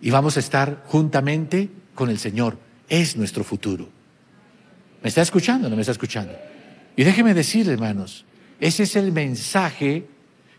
Y 0.00 0.10
vamos 0.10 0.36
a 0.36 0.40
estar 0.40 0.82
juntamente 0.86 1.68
con 1.94 2.10
el 2.10 2.18
Señor. 2.18 2.58
Es 2.88 3.16
nuestro 3.16 3.44
futuro. 3.44 3.88
¿Me 5.02 5.08
está 5.08 5.22
escuchando 5.22 5.66
o 5.66 5.70
no 5.70 5.76
me 5.76 5.82
está 5.82 5.92
escuchando? 5.92 6.32
Y 6.96 7.04
déjeme 7.04 7.34
decirle, 7.34 7.74
hermanos, 7.74 8.24
ese 8.60 8.84
es 8.84 8.96
el 8.96 9.12
mensaje 9.12 10.06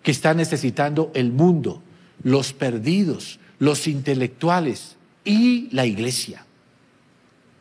que 0.03 0.12
está 0.12 0.34
necesitando 0.34 1.12
el 1.15 1.32
mundo, 1.32 1.82
los 2.24 2.53
perdidos, 2.53 3.39
los 3.60 3.88
intelectuales 3.88 4.96
y 5.25 5.70
la 5.72 5.86
iglesia. 5.86 6.46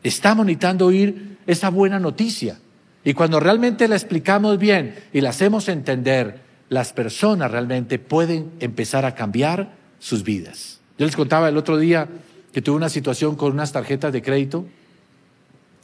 Estamos 0.03 0.45
necesitando 0.45 0.85
oír 0.85 1.37
esa 1.47 1.69
buena 1.69 1.99
noticia. 1.99 2.59
Y 3.03 3.13
cuando 3.13 3.39
realmente 3.39 3.87
la 3.87 3.95
explicamos 3.95 4.57
bien 4.57 4.95
y 5.13 5.21
la 5.21 5.29
hacemos 5.29 5.69
entender, 5.69 6.41
las 6.69 6.93
personas 6.93 7.51
realmente 7.51 7.99
pueden 7.99 8.51
empezar 8.59 9.05
a 9.05 9.15
cambiar 9.15 9.75
sus 9.99 10.23
vidas. 10.23 10.76
Yo 10.97 11.05
les 11.05 11.15
contaba 11.15 11.49
el 11.49 11.57
otro 11.57 11.77
día 11.77 12.07
que 12.51 12.61
tuve 12.61 12.75
una 12.75 12.89
situación 12.89 13.35
con 13.35 13.51
unas 13.51 13.71
tarjetas 13.71 14.11
de 14.11 14.21
crédito, 14.21 14.65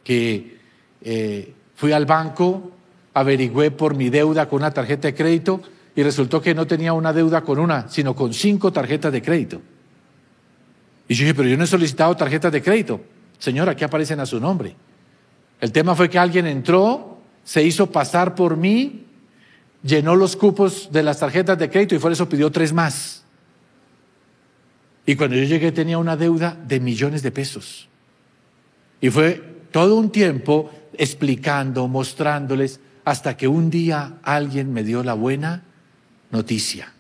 que 0.04 0.58
eh, 1.02 1.54
fui 1.76 1.92
al 1.92 2.06
banco, 2.06 2.72
averigüé 3.14 3.72
por 3.72 3.96
mi 3.96 4.10
deuda 4.10 4.48
con 4.50 4.62
una 4.62 4.72
tarjeta 4.72 5.08
de 5.08 5.14
crédito 5.14 5.62
y 5.96 6.04
resultó 6.04 6.42
que 6.42 6.56
no 6.56 6.66
tenía 6.66 6.94
una 6.94 7.14
deuda 7.14 7.42
con 7.42 7.60
una, 7.60 7.88
sino 7.90 8.16
con 8.16 8.34
cinco 8.34 8.72
tarjetas 8.72 9.14
de 9.14 9.22
crédito. 9.22 9.62
Y 11.08 11.14
yo 11.14 11.26
dije, 11.26 11.36
pero 11.36 11.50
yo 11.50 11.58
no 11.58 11.64
he 11.66 11.68
solicitado 11.68 12.16
tarjetas 12.16 12.52
de 12.52 12.62
crédito. 12.62 13.02
Señora, 13.38 13.74
aquí 13.74 13.84
aparecen 13.84 14.20
a 14.20 14.26
su 14.26 14.40
nombre. 14.40 14.76
El 15.60 15.72
tema 15.72 15.96
fue 15.96 16.10
que 16.10 16.18
alguien 16.18 16.48
entró, 16.48 17.20
se 17.44 17.64
hizo 17.64 17.92
pasar 17.92 18.36
por 18.36 18.58
mí, 18.58 19.06
llenó 19.84 20.16
los 20.16 20.36
cupos 20.36 20.90
de 20.92 21.04
las 21.04 21.20
tarjetas 21.20 21.58
de 21.58 21.70
crédito 21.70 21.96
y 21.96 22.00
por 22.00 22.12
eso 22.12 22.28
pidió 22.28 22.52
tres 22.52 22.74
más. 22.74 23.23
Y 25.06 25.16
cuando 25.16 25.36
yo 25.36 25.44
llegué 25.44 25.72
tenía 25.72 25.98
una 25.98 26.16
deuda 26.16 26.58
de 26.66 26.80
millones 26.80 27.24
de 27.24 27.32
pesos. 27.32 27.90
Y 29.02 29.10
fue 29.10 29.42
todo 29.72 29.98
un 29.98 30.12
tiempo 30.12 30.72
explicando, 30.98 31.88
mostrándoles, 31.88 32.80
hasta 33.04 33.36
que 33.36 33.48
un 33.48 33.70
día 33.70 34.20
alguien 34.24 34.72
me 34.72 34.84
dio 34.84 35.04
la 35.04 35.14
buena 35.14 35.64
noticia. 36.32 36.94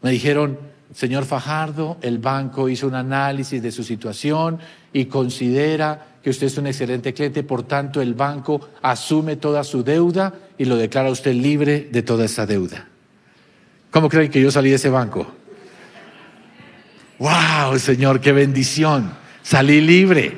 Me 0.00 0.10
dijeron, 0.10 0.58
señor 0.94 1.24
Fajardo, 1.24 1.98
el 2.00 2.18
banco 2.18 2.68
hizo 2.68 2.86
un 2.86 2.94
análisis 2.94 3.62
de 3.62 3.70
su 3.70 3.84
situación 3.84 4.58
y 4.92 5.06
considera 5.06 6.06
que 6.22 6.30
usted 6.30 6.46
es 6.46 6.56
un 6.56 6.68
excelente 6.68 7.12
cliente, 7.12 7.42
por 7.42 7.64
tanto 7.64 8.00
el 8.00 8.14
banco 8.14 8.70
asume 8.80 9.36
toda 9.36 9.64
su 9.64 9.82
deuda 9.82 10.32
y 10.56 10.64
lo 10.64 10.76
declara 10.76 11.10
usted 11.10 11.34
libre 11.34 11.88
de 11.90 12.02
toda 12.02 12.24
esa 12.24 12.46
deuda. 12.46 12.88
¿Cómo 13.90 14.08
creen 14.08 14.30
que 14.30 14.40
yo 14.40 14.50
salí 14.50 14.70
de 14.70 14.76
ese 14.76 14.88
banco? 14.88 15.41
Wow, 17.22 17.78
Señor, 17.78 18.20
qué 18.20 18.32
bendición. 18.32 19.12
Salí 19.42 19.80
libre. 19.80 20.36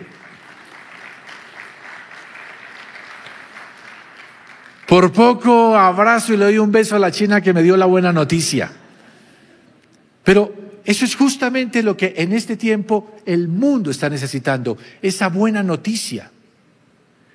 Por 4.87 5.11
poco 5.12 5.76
abrazo 5.79 6.35
y 6.35 6.37
le 6.37 6.45
doy 6.45 6.59
un 6.59 6.71
beso 6.71 6.95
a 6.95 6.99
la 6.99 7.11
china 7.11 7.41
que 7.41 7.55
me 7.55 7.62
dio 7.62 7.79
la 7.79 7.87
buena 7.87 8.12
noticia. 8.12 8.71
Pero 10.23 10.55
eso 10.85 11.07
es 11.07 11.17
justamente 11.17 11.83
lo 11.83 11.97
que 11.97 12.14
en 12.19 12.35
este 12.35 12.57
tiempo 12.57 13.17
el 13.25 13.49
mundo 13.49 13.91
está 13.91 14.11
necesitando, 14.11 14.76
esa 15.00 15.29
buena 15.29 15.62
noticia. 15.62 16.31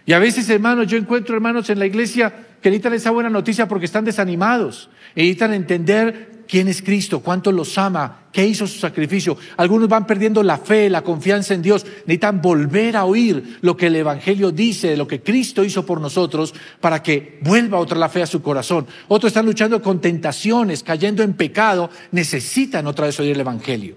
Y 0.06 0.14
a 0.14 0.20
veces, 0.20 0.48
hermanos, 0.50 0.86
yo 0.88 0.98
encuentro 0.98 1.36
hermanos 1.36 1.72
en 1.72 1.80
la 1.80 1.88
iglesia 1.88 2.32
que 2.62 2.70
necesitan 2.70 2.94
esa 2.94 3.10
buena 3.10 3.30
noticia 3.32 3.68
porque 3.68 3.86
están 3.86 4.06
desanimados, 4.06 4.92
necesitan 5.16 5.54
entender 5.54 6.39
quién 6.50 6.68
es 6.68 6.82
Cristo, 6.82 7.20
cuánto 7.20 7.52
los 7.52 7.78
ama, 7.78 8.24
qué 8.32 8.46
hizo 8.46 8.66
su 8.66 8.80
sacrificio. 8.80 9.38
Algunos 9.56 9.88
van 9.88 10.08
perdiendo 10.08 10.42
la 10.42 10.58
fe, 10.58 10.90
la 10.90 11.04
confianza 11.04 11.54
en 11.54 11.62
Dios. 11.62 11.86
Necesitan 11.86 12.42
volver 12.42 12.98
a 12.98 13.06
oír 13.06 13.60
lo 13.62 13.78
que 13.78 13.86
el 13.86 13.96
Evangelio 13.96 14.52
dice, 14.52 14.98
lo 14.98 15.08
que 15.08 15.22
Cristo 15.22 15.64
hizo 15.64 15.86
por 15.86 16.02
nosotros, 16.02 16.56
para 16.82 17.04
que 17.04 17.40
vuelva 17.44 17.78
otra 17.78 18.00
la 18.00 18.10
fe 18.10 18.24
a 18.24 18.28
su 18.28 18.42
corazón. 18.42 18.88
Otros 19.08 19.30
están 19.30 19.46
luchando 19.46 19.80
con 19.82 20.02
tentaciones, 20.02 20.82
cayendo 20.82 21.22
en 21.22 21.34
pecado. 21.34 21.92
Necesitan 22.12 22.88
otra 22.88 23.06
vez 23.06 23.20
oír 23.20 23.34
el 23.34 23.42
Evangelio. 23.42 23.96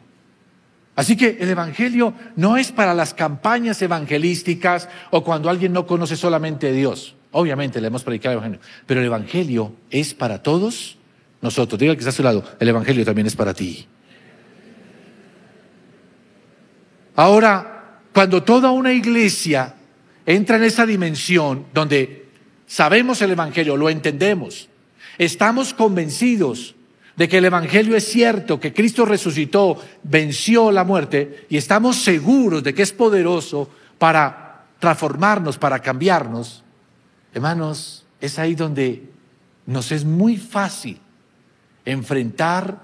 Así 0.94 1.16
que 1.16 1.38
el 1.40 1.48
Evangelio 1.48 2.12
no 2.36 2.58
es 2.58 2.70
para 2.70 2.92
las 2.92 3.14
campañas 3.14 3.80
evangelísticas 3.80 4.90
o 5.10 5.24
cuando 5.24 5.48
alguien 5.48 5.72
no 5.72 5.86
conoce 5.86 6.16
solamente 6.16 6.68
a 6.68 6.72
Dios. 6.72 7.16
Obviamente 7.30 7.80
le 7.80 7.86
hemos 7.86 8.04
predicado 8.04 8.34
el 8.34 8.38
Evangelio, 8.40 8.60
pero 8.84 9.00
el 9.00 9.06
Evangelio 9.06 9.72
es 9.90 10.12
para 10.12 10.42
todos 10.42 10.98
nosotros. 11.42 11.78
Diga 11.78 11.94
que 11.94 11.98
está 11.98 12.10
a 12.10 12.14
su 12.14 12.22
lado, 12.22 12.42
el 12.58 12.68
Evangelio 12.68 13.04
también 13.04 13.26
es 13.26 13.36
para 13.36 13.52
ti. 13.52 13.86
Ahora, 17.16 17.98
cuando 18.14 18.42
toda 18.42 18.70
una 18.70 18.92
iglesia 18.92 19.74
entra 20.24 20.56
en 20.56 20.64
esa 20.64 20.86
dimensión 20.86 21.66
donde 21.74 22.28
sabemos 22.66 23.20
el 23.20 23.32
Evangelio, 23.32 23.76
lo 23.76 23.90
entendemos, 23.90 24.68
estamos 25.18 25.74
convencidos 25.74 26.74
de 27.16 27.28
que 27.28 27.38
el 27.38 27.44
Evangelio 27.44 27.96
es 27.96 28.08
cierto, 28.08 28.58
que 28.58 28.72
Cristo 28.72 29.04
resucitó, 29.04 29.78
venció 30.02 30.72
la 30.72 30.84
muerte 30.84 31.46
y 31.50 31.58
estamos 31.58 31.96
seguros 31.96 32.62
de 32.62 32.72
que 32.72 32.82
es 32.82 32.92
poderoso 32.92 33.68
para 33.98 34.64
transformarnos, 34.78 35.58
para 35.58 35.80
cambiarnos, 35.80 36.64
hermanos, 37.34 38.06
es 38.20 38.38
ahí 38.38 38.54
donde 38.54 39.02
nos 39.66 39.92
es 39.92 40.04
muy 40.04 40.38
fácil 40.38 40.98
enfrentar 41.84 42.82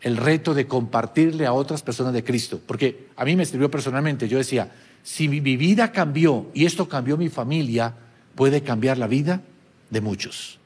el 0.00 0.16
reto 0.16 0.54
de 0.54 0.66
compartirle 0.66 1.46
a 1.46 1.52
otras 1.52 1.82
personas 1.82 2.12
de 2.12 2.24
Cristo. 2.24 2.60
Porque 2.66 3.08
a 3.16 3.24
mí 3.24 3.36
me 3.36 3.46
sirvió 3.46 3.70
personalmente. 3.70 4.28
Yo 4.28 4.38
decía, 4.38 4.72
si 5.02 5.28
mi 5.28 5.40
vida 5.40 5.92
cambió 5.92 6.50
y 6.54 6.64
esto 6.64 6.88
cambió 6.88 7.16
mi 7.16 7.28
familia, 7.28 7.94
puede 8.34 8.62
cambiar 8.62 8.98
la 8.98 9.06
vida 9.06 9.42
de 9.90 10.00
muchos. 10.00 10.58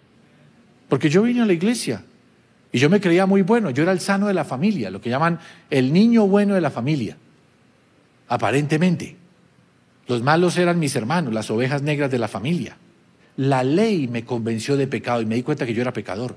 Porque 0.88 1.10
yo 1.10 1.22
vine 1.22 1.42
a 1.42 1.46
la 1.46 1.52
iglesia 1.52 2.04
Y 2.72 2.78
yo 2.78 2.90
me 2.90 3.00
creía 3.00 3.26
muy 3.26 3.42
bueno, 3.42 3.70
yo 3.70 3.82
era 3.82 3.92
el 3.92 4.00
sano 4.00 4.26
de 4.26 4.34
la 4.34 4.44
familia, 4.44 4.90
lo 4.90 5.00
que 5.00 5.08
llaman 5.08 5.38
el 5.70 5.92
niño 5.92 6.26
bueno 6.26 6.54
de 6.54 6.60
la 6.60 6.70
familia, 6.70 7.16
aparentemente. 8.28 9.16
Los 10.08 10.22
malos 10.22 10.58
eran 10.58 10.78
mis 10.78 10.94
hermanos, 10.94 11.32
las 11.32 11.50
ovejas 11.50 11.82
negras 11.82 12.10
de 12.10 12.18
la 12.18 12.28
familia. 12.28 12.76
La 13.36 13.64
ley 13.64 14.08
me 14.08 14.24
convenció 14.24 14.76
de 14.76 14.86
pecado 14.86 15.22
y 15.22 15.26
me 15.26 15.36
di 15.36 15.42
cuenta 15.42 15.64
que 15.64 15.74
yo 15.74 15.80
era 15.80 15.92
pecador. 15.92 16.36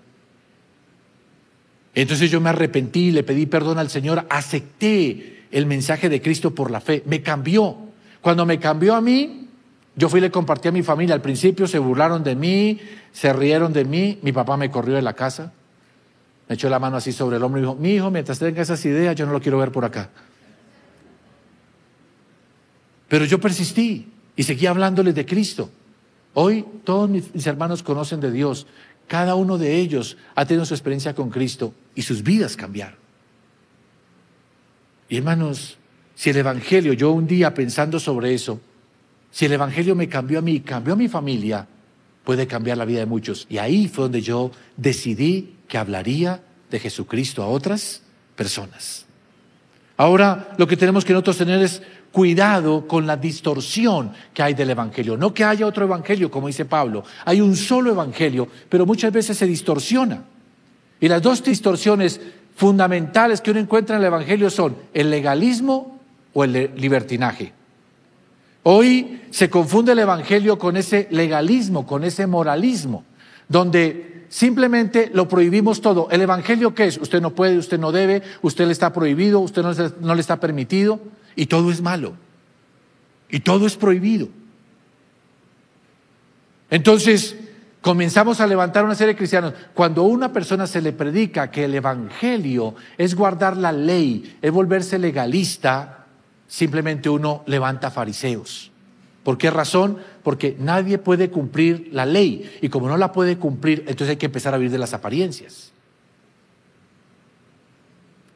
Entonces 1.96 2.30
yo 2.30 2.40
me 2.40 2.50
arrepentí, 2.50 3.12
le 3.12 3.24
pedí 3.24 3.46
perdón 3.46 3.80
al 3.80 3.90
Señor, 3.90 4.26
acepté 4.30 5.46
el 5.52 5.66
mensaje 5.66 6.10
de 6.10 6.22
Cristo 6.22 6.54
por 6.54 6.72
la 6.72 6.82
fe, 6.82 7.04
me 7.06 7.22
cambió. 7.22 7.78
Cuando 8.22 8.46
me 8.46 8.60
cambió 8.60 8.96
a 8.96 9.02
mí, 9.02 9.48
yo 9.96 10.08
fui 10.10 10.20
y 10.20 10.22
le 10.22 10.32
compartí 10.32 10.68
a 10.68 10.72
mi 10.72 10.84
familia. 10.84 11.16
Al 11.16 11.22
principio 11.22 11.68
se 11.68 11.80
burlaron 11.80 12.24
de 12.24 12.36
mí, 12.36 12.80
se 13.12 13.34
rieron 13.34 13.74
de 13.74 13.86
mí, 13.86 14.20
mi 14.22 14.32
papá 14.32 14.56
me 14.56 14.70
corrió 14.70 14.96
de 14.96 15.02
la 15.02 15.14
casa, 15.14 15.52
me 16.48 16.56
echó 16.56 16.70
la 16.70 16.80
mano 16.80 16.98
así 16.98 17.12
sobre 17.12 17.38
el 17.38 17.44
hombro 17.44 17.60
y 17.60 17.64
dijo, 17.64 17.76
mi 17.76 17.96
hijo, 17.96 18.12
mientras 18.12 18.40
tenga 18.40 18.62
esas 18.62 18.84
ideas, 18.86 19.16
yo 19.16 19.26
no 19.26 19.34
lo 19.34 19.42
quiero 19.42 19.58
ver 19.58 19.72
por 19.72 19.86
acá. 19.86 20.10
Pero 23.08 23.26
yo 23.26 23.40
persistí 23.40 24.12
y 24.36 24.44
seguí 24.44 24.68
hablándoles 24.68 25.16
de 25.16 25.26
Cristo. 25.26 25.70
Hoy 26.36 26.64
todos 26.84 27.10
mis 27.10 27.48
hermanos 27.48 27.82
conocen 27.82 28.20
de 28.20 28.32
Dios. 28.32 28.68
Cada 29.10 29.34
uno 29.34 29.58
de 29.58 29.76
ellos 29.76 30.18
ha 30.36 30.46
tenido 30.46 30.66
su 30.66 30.76
experiencia 30.76 31.16
con 31.16 31.32
Cristo 31.32 31.74
y 31.96 32.04
sus 32.04 32.22
vidas 32.22 32.56
cambiaron. 32.56 33.00
Y 35.10 35.18
hermanos, 35.18 35.80
si 36.14 36.30
el 36.30 36.38
Evangelio, 36.38 36.94
yo 36.94 37.12
un 37.12 37.26
día 37.26 37.56
pensando 37.56 38.00
sobre 38.00 38.36
eso, 38.36 38.62
si 39.32 39.46
el 39.46 39.54
Evangelio 39.54 39.96
me 39.96 40.08
cambió 40.08 40.38
a 40.38 40.42
mí, 40.44 40.60
cambió 40.60 40.94
a 40.94 40.96
mi 40.96 41.08
familia, 41.08 41.68
puede 42.24 42.46
cambiar 42.46 42.78
la 42.78 42.86
vida 42.86 43.00
de 43.00 43.08
muchos. 43.08 43.48
Y 43.50 43.58
ahí 43.58 43.88
fue 43.88 44.04
donde 44.04 44.22
yo 44.22 44.52
decidí 44.78 45.56
que 45.68 45.80
hablaría 45.80 46.44
de 46.70 46.80
Jesucristo 46.80 47.42
a 47.42 47.48
otras 47.48 48.04
personas. 48.36 49.08
Ahora 49.98 50.54
lo 50.60 50.68
que 50.68 50.78
tenemos 50.78 51.04
que 51.04 51.14
nosotros 51.14 51.38
tener 51.38 51.64
es 51.64 51.82
cuidado 52.12 52.88
con 52.88 53.06
la 53.06 53.18
distorsión 53.18 54.12
que 54.34 54.44
hay 54.44 54.54
del 54.54 54.72
Evangelio. 54.72 55.18
No 55.18 55.34
que 55.34 55.44
haya 55.44 55.66
otro 55.66 55.86
Evangelio, 55.86 56.32
como 56.32 56.48
dice 56.48 56.66
Pablo. 56.66 57.04
Hay 57.26 57.42
un 57.42 57.56
solo 57.56 57.92
Evangelio, 57.92 58.48
pero 58.68 58.86
muchas 58.86 59.12
veces 59.12 59.38
se 59.38 59.46
distorsiona. 59.46 60.24
Y 61.00 61.08
las 61.08 61.22
dos 61.22 61.44
distorsiones 61.44 62.20
fundamentales 62.56 63.42
que 63.42 63.52
uno 63.52 63.60
encuentra 63.60 63.96
en 63.96 64.02
el 64.02 64.08
Evangelio 64.08 64.50
son 64.50 64.76
el 64.94 65.10
legalismo 65.10 66.00
o 66.34 66.44
el 66.44 66.72
libertinaje. 66.76 67.54
Hoy 68.64 69.22
se 69.30 69.50
confunde 69.50 69.94
el 69.94 70.00
Evangelio 70.00 70.60
con 70.60 70.76
ese 70.76 71.08
legalismo, 71.12 71.88
con 71.88 72.04
ese 72.04 72.28
moralismo, 72.28 73.06
donde 73.48 74.26
simplemente 74.28 75.10
lo 75.14 75.30
prohibimos 75.30 75.80
todo. 75.80 76.10
¿El 76.12 76.22
Evangelio 76.22 76.76
qué 76.76 76.88
es? 76.88 76.98
Usted 76.98 77.22
no 77.22 77.34
puede, 77.34 77.58
usted 77.58 77.80
no 77.80 77.92
debe, 77.92 78.22
usted 78.42 78.66
le 78.66 78.74
está 78.74 78.92
prohibido, 78.92 79.40
usted 79.40 79.64
no 80.02 80.16
le 80.16 80.22
está 80.22 80.40
permitido 80.40 81.00
y 81.40 81.46
todo 81.46 81.72
es 81.72 81.82
malo 81.82 82.16
y 83.30 83.40
todo 83.40 83.66
es 83.66 83.78
prohibido. 83.78 84.28
Entonces, 86.70 87.38
comenzamos 87.80 88.42
a 88.42 88.48
levantar 88.48 88.84
una 88.84 88.94
serie 88.94 89.14
de 89.14 89.18
cristianos. 89.18 89.54
Cuando 89.74 90.02
a 90.02 90.08
una 90.08 90.34
persona 90.34 90.68
se 90.68 90.82
le 90.82 90.92
predica 90.92 91.50
que 91.50 91.64
el 91.64 91.76
Evangelio 91.76 92.76
es 92.98 93.16
guardar 93.16 93.56
la 93.56 93.72
ley, 93.72 94.38
es 94.42 94.52
volverse 94.52 95.00
legalista, 95.00 96.08
simplemente 96.46 97.08
uno 97.10 97.44
levanta 97.46 97.90
fariseos. 97.90 98.72
¿Por 99.24 99.38
qué 99.38 99.50
razón? 99.50 100.00
Porque 100.24 100.58
nadie 100.60 100.98
puede 100.98 101.30
cumplir 101.30 101.88
la 101.94 102.06
ley 102.06 102.52
y 102.62 102.68
como 102.68 102.90
no 102.90 102.98
la 102.98 103.14
puede 103.14 103.38
cumplir, 103.38 103.86
entonces 103.88 104.10
hay 104.10 104.18
que 104.18 104.26
empezar 104.26 104.54
a 104.54 104.58
vivir 104.58 104.72
de 104.74 104.80
las 104.80 104.94
apariencias. 104.94 105.72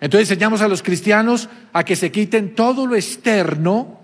Entonces 0.04 0.30
enseñamos 0.30 0.62
a 0.62 0.68
los 0.68 0.84
cristianos 0.84 1.48
a 1.72 1.86
que 1.86 1.96
se 1.96 2.12
quiten 2.12 2.56
todo 2.56 2.86
lo 2.86 2.98
externo 2.98 4.02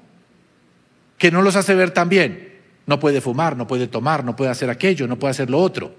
que 1.17 1.29
no 1.29 1.41
los 1.41 1.57
hace 1.57 1.75
ver 1.75 1.91
tan 1.91 2.07
bien. 2.07 2.53
No 2.85 3.01
puede 3.01 3.19
fumar, 3.19 3.57
no 3.57 3.67
puede 3.67 3.87
tomar, 3.87 4.23
no 4.23 4.33
puede 4.33 4.49
hacer 4.49 4.69
aquello, 4.69 5.09
no 5.09 5.19
puede 5.19 5.31
hacer 5.31 5.49
lo 5.49 5.59
otro. 5.59 5.93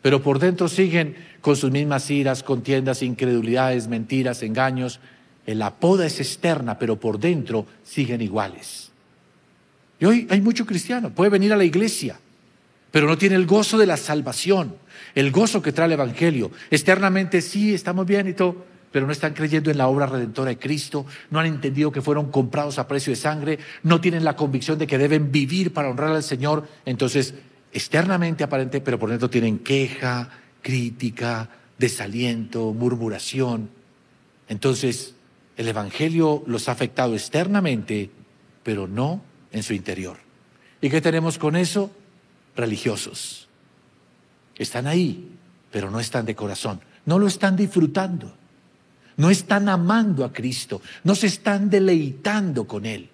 Pero 0.00 0.22
por 0.22 0.38
dentro 0.38 0.68
siguen 0.68 1.16
con 1.40 1.56
sus 1.56 1.72
mismas 1.72 2.08
iras, 2.08 2.44
contiendas, 2.44 3.02
incredulidades, 3.02 3.88
mentiras, 3.88 4.44
engaños. 4.44 5.00
La 5.44 5.74
poda 5.74 6.06
es 6.06 6.20
externa, 6.20 6.78
pero 6.78 7.00
por 7.00 7.18
dentro 7.18 7.66
siguen 7.82 8.20
iguales. 8.20 8.92
Y 9.98 10.04
hoy 10.04 10.28
hay 10.30 10.40
mucho 10.40 10.64
cristiano, 10.64 11.10
puede 11.10 11.30
venir 11.30 11.52
a 11.52 11.56
la 11.56 11.64
iglesia, 11.64 12.16
pero 12.92 13.08
no 13.08 13.18
tiene 13.18 13.34
el 13.34 13.46
gozo 13.46 13.76
de 13.76 13.86
la 13.86 13.96
salvación, 13.96 14.76
el 15.16 15.32
gozo 15.32 15.60
que 15.60 15.72
trae 15.72 15.86
el 15.86 15.94
Evangelio. 15.94 16.52
Externamente 16.70 17.40
sí, 17.40 17.74
estamos 17.74 18.06
bien 18.06 18.28
y 18.28 18.34
todo, 18.34 18.70
pero 18.92 19.06
no 19.06 19.12
están 19.12 19.32
creyendo 19.32 19.70
en 19.70 19.78
la 19.78 19.88
obra 19.88 20.06
redentora 20.06 20.50
de 20.50 20.58
Cristo, 20.58 21.06
no 21.30 21.40
han 21.40 21.46
entendido 21.46 21.90
que 21.90 22.02
fueron 22.02 22.30
comprados 22.30 22.78
a 22.78 22.86
precio 22.86 23.10
de 23.10 23.16
sangre, 23.16 23.58
no 23.82 24.00
tienen 24.00 24.24
la 24.24 24.36
convicción 24.36 24.78
de 24.78 24.86
que 24.86 24.98
deben 24.98 25.32
vivir 25.32 25.72
para 25.72 25.88
honrar 25.88 26.10
al 26.10 26.22
Señor, 26.22 26.68
entonces 26.84 27.34
externamente 27.72 28.44
aparente, 28.44 28.82
pero 28.82 28.98
por 28.98 29.08
dentro 29.08 29.30
tienen 29.30 29.58
queja, 29.58 30.28
crítica, 30.60 31.48
desaliento, 31.78 32.72
murmuración. 32.74 33.70
Entonces, 34.48 35.14
el 35.56 35.68
Evangelio 35.68 36.44
los 36.46 36.68
ha 36.68 36.72
afectado 36.72 37.14
externamente, 37.14 38.10
pero 38.62 38.86
no 38.86 39.22
en 39.52 39.62
su 39.62 39.72
interior. 39.72 40.18
¿Y 40.82 40.90
qué 40.90 41.00
tenemos 41.00 41.38
con 41.38 41.56
eso? 41.56 41.90
Religiosos. 42.54 43.48
Están 44.56 44.86
ahí, 44.86 45.30
pero 45.70 45.90
no 45.90 45.98
están 45.98 46.26
de 46.26 46.34
corazón, 46.34 46.80
no 47.06 47.18
lo 47.18 47.26
están 47.26 47.56
disfrutando 47.56 48.36
no 49.16 49.30
están 49.30 49.68
amando 49.68 50.24
a 50.24 50.32
Cristo, 50.32 50.80
no 51.04 51.14
se 51.14 51.26
están 51.26 51.70
deleitando 51.70 52.66
con 52.66 52.86
Él. 52.86 53.08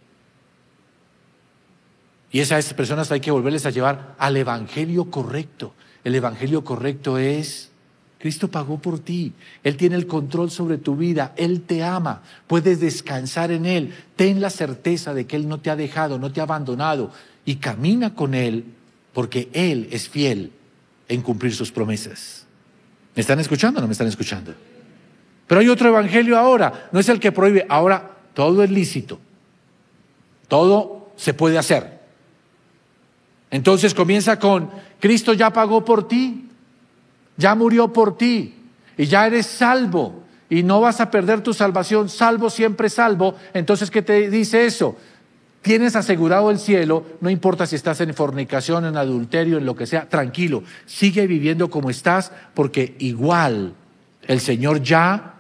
Y 2.31 2.41
esas 2.41 2.75
personas 2.75 3.11
hay 3.11 3.21
que 3.21 3.31
volverles 3.31 3.67
a 3.67 3.71
llevar 3.71 4.15
al 4.19 4.37
Evangelio 4.37 5.11
correcto. 5.11 5.75
El 6.05 6.15
Evangelio 6.15 6.63
correcto 6.63 7.19
es, 7.19 7.71
Cristo 8.19 8.49
pagó 8.49 8.79
por 8.79 8.99
ti, 8.99 9.33
Él 9.63 9.77
tiene 9.77 9.97
el 9.97 10.07
control 10.07 10.51
sobre 10.51 10.79
tu 10.79 10.97
vida, 10.97 11.33
Él 11.37 11.63
te 11.63 11.83
ama, 11.85 12.23
puedes 12.47 12.81
descansar 12.81 13.51
en 13.51 13.65
Él, 13.65 13.95
ten 14.17 14.41
la 14.41 14.51
certeza 14.51 15.15
de 15.15 15.27
que 15.27 15.37
Él 15.37 15.49
no 15.49 15.61
te 15.61 15.71
ha 15.71 15.77
dejado, 15.77 16.19
no 16.19 16.33
te 16.33 16.41
ha 16.41 16.45
abandonado 16.45 17.13
y 17.45 17.57
camina 17.57 18.15
con 18.15 18.35
Él 18.35 18.65
porque 19.15 19.49
Él 19.53 19.89
es 19.91 20.09
fiel 20.09 20.53
en 21.09 21.23
cumplir 21.23 21.55
sus 21.55 21.73
promesas. 21.73 22.45
¿Me 23.15 23.23
están 23.23 23.41
escuchando 23.41 23.79
o 23.79 23.81
no 23.81 23.89
me 23.89 23.93
están 23.93 24.07
escuchando? 24.07 24.55
Pero 25.49 25.61
hay 25.61 25.69
otro 25.69 25.89
evangelio 25.89 26.39
ahora, 26.39 26.89
no 26.93 27.01
es 27.01 27.09
el 27.09 27.19
que 27.19 27.33
prohíbe, 27.33 27.67
ahora 27.69 28.13
todo 28.35 28.63
es 28.63 28.71
lícito, 28.71 29.19
todo 30.47 31.11
se 31.17 31.35
puede 31.35 31.59
hacer. 31.59 31.99
Entonces 33.51 33.95
comienza 33.95 34.39
con, 34.39 34.71
Cristo 35.01 35.33
ya 35.33 35.53
pagó 35.53 35.85
por 35.85 36.07
ti, 36.07 36.49
ya 37.37 37.55
murió 37.55 37.93
por 37.93 38.17
ti. 38.17 38.55
Y 38.97 39.07
ya 39.07 39.27
eres 39.27 39.47
salvo. 39.47 40.25
Y 40.51 40.63
no 40.63 40.81
vas 40.81 41.01
a 41.01 41.11
perder 41.11 41.43
tu 41.43 41.55
salvación, 41.55 42.09
salvo 42.09 42.51
siempre 42.51 42.91
salvo. 42.91 43.37
Entonces, 43.55 43.91
¿qué 43.91 44.03
te 44.03 44.29
dice 44.29 44.67
eso? 44.67 44.97
Tienes 45.63 45.97
asegurado 45.97 46.51
el 46.51 46.59
cielo, 46.59 47.05
no 47.21 47.31
importa 47.31 47.67
si 47.67 47.77
estás 47.77 48.01
en 48.01 48.15
fornicación, 48.15 48.85
en 48.85 48.97
adulterio, 48.97 49.59
en 49.59 49.67
lo 49.67 49.77
que 49.77 49.87
sea, 49.87 50.09
tranquilo, 50.09 50.63
sigue 50.87 51.27
viviendo 51.27 51.69
como 51.69 51.91
estás 51.91 52.33
porque 52.55 52.95
igual 53.01 53.75
el 54.27 54.41
Señor 54.41 54.83
ya 54.83 55.35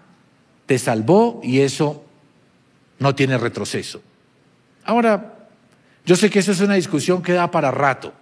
te 0.69 0.79
salvó 0.79 1.41
y 1.43 1.61
eso 1.61 2.05
no 2.99 3.15
tiene 3.15 3.39
retroceso. 3.39 4.03
Ahora, 4.85 5.49
yo 6.05 6.15
sé 6.15 6.29
que 6.29 6.41
eso 6.41 6.53
es 6.53 6.61
una 6.61 6.75
discusión 6.75 7.23
que 7.23 7.33
da 7.33 7.51
para 7.51 7.71
rato. 7.71 8.13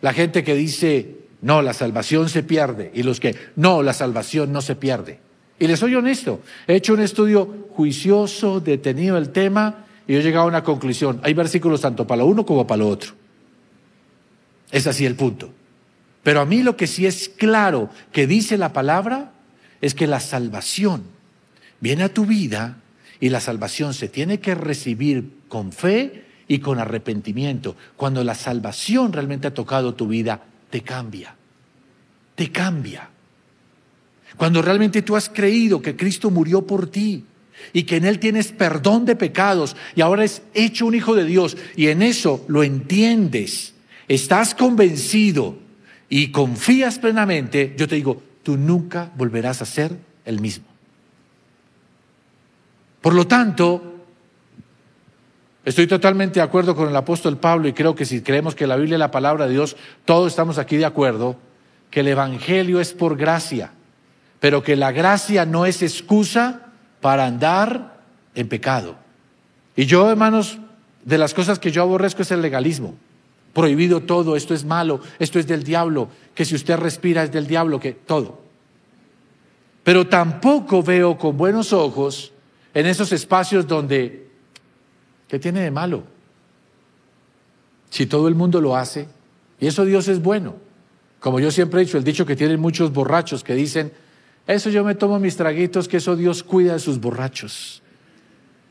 La 0.00 0.14
gente 0.14 0.42
que 0.42 0.54
dice, 0.54 1.18
no, 1.42 1.60
la 1.60 1.74
salvación 1.74 2.30
se 2.30 2.42
pierde, 2.42 2.90
y 2.94 3.02
los 3.02 3.20
que, 3.20 3.36
no, 3.56 3.82
la 3.82 3.92
salvación 3.92 4.52
no 4.52 4.62
se 4.62 4.74
pierde. 4.74 5.18
Y 5.58 5.66
les 5.66 5.78
soy 5.78 5.94
honesto, 5.94 6.40
he 6.66 6.76
hecho 6.76 6.94
un 6.94 7.00
estudio 7.00 7.68
juicioso, 7.74 8.60
detenido 8.60 9.18
el 9.18 9.28
tema, 9.28 9.84
y 10.08 10.14
he 10.14 10.22
llegado 10.22 10.46
a 10.46 10.48
una 10.48 10.64
conclusión. 10.64 11.20
Hay 11.22 11.34
versículos 11.34 11.82
tanto 11.82 12.06
para 12.06 12.20
lo 12.20 12.26
uno 12.26 12.46
como 12.46 12.66
para 12.66 12.78
lo 12.78 12.88
otro. 12.88 13.12
Es 14.72 14.86
así 14.86 15.04
el 15.04 15.14
punto. 15.14 15.52
Pero 16.22 16.40
a 16.40 16.46
mí 16.46 16.62
lo 16.62 16.78
que 16.78 16.86
sí 16.86 17.04
es 17.04 17.28
claro 17.28 17.90
que 18.12 18.26
dice 18.26 18.56
la 18.56 18.72
palabra 18.72 19.32
es 19.82 19.94
que 19.94 20.06
la 20.06 20.20
salvación 20.20 21.19
viene 21.80 22.04
a 22.04 22.14
tu 22.14 22.26
vida 22.26 22.78
y 23.20 23.28
la 23.28 23.40
salvación 23.40 23.94
se 23.94 24.08
tiene 24.08 24.40
que 24.40 24.54
recibir 24.54 25.30
con 25.48 25.72
fe 25.72 26.24
y 26.48 26.58
con 26.58 26.78
arrepentimiento. 26.78 27.76
Cuando 27.96 28.24
la 28.24 28.34
salvación 28.34 29.12
realmente 29.12 29.46
ha 29.46 29.54
tocado 29.54 29.94
tu 29.94 30.08
vida, 30.08 30.42
te 30.70 30.82
cambia. 30.82 31.34
Te 32.34 32.50
cambia. 32.50 33.10
Cuando 34.36 34.62
realmente 34.62 35.02
tú 35.02 35.16
has 35.16 35.28
creído 35.28 35.82
que 35.82 35.96
Cristo 35.96 36.30
murió 36.30 36.66
por 36.66 36.88
ti 36.88 37.24
y 37.72 37.82
que 37.82 37.96
en 37.96 38.04
Él 38.04 38.18
tienes 38.18 38.52
perdón 38.52 39.04
de 39.04 39.16
pecados 39.16 39.76
y 39.94 40.00
ahora 40.00 40.24
es 40.24 40.42
hecho 40.54 40.86
un 40.86 40.94
hijo 40.94 41.14
de 41.14 41.24
Dios 41.24 41.56
y 41.76 41.88
en 41.88 42.00
eso 42.00 42.44
lo 42.48 42.62
entiendes, 42.62 43.74
estás 44.08 44.54
convencido 44.54 45.58
y 46.08 46.28
confías 46.28 46.98
plenamente, 46.98 47.74
yo 47.76 47.86
te 47.86 47.96
digo, 47.96 48.22
tú 48.42 48.56
nunca 48.56 49.12
volverás 49.16 49.62
a 49.62 49.66
ser 49.66 49.96
el 50.24 50.40
mismo. 50.40 50.69
Por 53.00 53.14
lo 53.14 53.26
tanto, 53.26 53.82
estoy 55.64 55.86
totalmente 55.86 56.40
de 56.40 56.44
acuerdo 56.44 56.76
con 56.76 56.88
el 56.88 56.96
apóstol 56.96 57.38
Pablo 57.38 57.68
y 57.68 57.72
creo 57.72 57.94
que 57.94 58.04
si 58.04 58.22
creemos 58.22 58.54
que 58.54 58.66
la 58.66 58.76
Biblia 58.76 58.96
es 58.96 59.00
la 59.00 59.10
palabra 59.10 59.46
de 59.46 59.52
Dios, 59.52 59.76
todos 60.04 60.32
estamos 60.32 60.58
aquí 60.58 60.76
de 60.76 60.84
acuerdo, 60.84 61.36
que 61.90 62.00
el 62.00 62.08
Evangelio 62.08 62.80
es 62.80 62.92
por 62.92 63.16
gracia, 63.16 63.72
pero 64.38 64.62
que 64.62 64.76
la 64.76 64.92
gracia 64.92 65.46
no 65.46 65.66
es 65.66 65.82
excusa 65.82 66.68
para 67.00 67.26
andar 67.26 68.00
en 68.34 68.48
pecado. 68.48 68.96
Y 69.76 69.86
yo, 69.86 70.10
hermanos, 70.10 70.58
de 71.04 71.18
las 71.18 71.34
cosas 71.34 71.58
que 71.58 71.70
yo 71.70 71.82
aborrezco 71.82 72.22
es 72.22 72.30
el 72.30 72.42
legalismo. 72.42 72.94
Prohibido 73.54 74.02
todo, 74.02 74.36
esto 74.36 74.54
es 74.54 74.64
malo, 74.64 75.00
esto 75.18 75.38
es 75.38 75.46
del 75.46 75.64
diablo, 75.64 76.08
que 76.34 76.44
si 76.44 76.54
usted 76.54 76.76
respira 76.76 77.24
es 77.24 77.32
del 77.32 77.46
diablo, 77.46 77.80
que 77.80 77.92
todo. 77.92 78.40
Pero 79.82 80.06
tampoco 80.06 80.82
veo 80.82 81.16
con 81.18 81.36
buenos 81.36 81.72
ojos 81.72 82.32
en 82.74 82.86
esos 82.86 83.12
espacios 83.12 83.66
donde, 83.66 84.28
¿qué 85.28 85.38
tiene 85.38 85.60
de 85.60 85.70
malo? 85.70 86.04
Si 87.90 88.06
todo 88.06 88.28
el 88.28 88.34
mundo 88.34 88.60
lo 88.60 88.76
hace, 88.76 89.08
y 89.58 89.66
eso 89.66 89.84
Dios 89.84 90.08
es 90.08 90.22
bueno. 90.22 90.56
Como 91.18 91.40
yo 91.40 91.50
siempre 91.50 91.80
he 91.80 91.84
dicho, 91.84 91.98
el 91.98 92.04
dicho 92.04 92.24
que 92.24 92.36
tienen 92.36 92.60
muchos 92.60 92.92
borrachos 92.92 93.44
que 93.44 93.54
dicen, 93.54 93.92
eso 94.46 94.70
yo 94.70 94.84
me 94.84 94.94
tomo 94.94 95.18
mis 95.18 95.36
traguitos, 95.36 95.86
que 95.86 95.98
eso 95.98 96.16
Dios 96.16 96.42
cuida 96.42 96.74
de 96.74 96.78
sus 96.78 97.00
borrachos. 97.00 97.82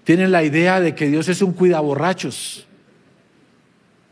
Tienen 0.03 0.31
la 0.31 0.43
idea 0.43 0.79
de 0.79 0.95
que 0.95 1.07
Dios 1.07 1.29
es 1.29 1.41
un 1.41 1.53
cuidaborrachos. 1.53 2.65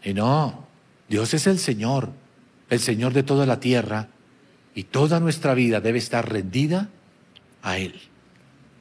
Y 0.04 0.13
no, 0.13 0.67
Dios 1.10 1.34
es 1.34 1.47
el 1.47 1.58
Señor, 1.58 2.12
el 2.69 2.80
Señor 2.80 3.13
de 3.13 3.23
toda 3.23 3.45
la 3.45 3.60
tierra, 3.60 4.10
y 4.76 4.84
toda 4.84 5.19
nuestra 5.19 5.56
vida 5.56 5.82
debe 5.82 5.97
estar 5.97 6.32
rendida 6.32 6.89
a 7.63 7.80
Él. 7.80 7.95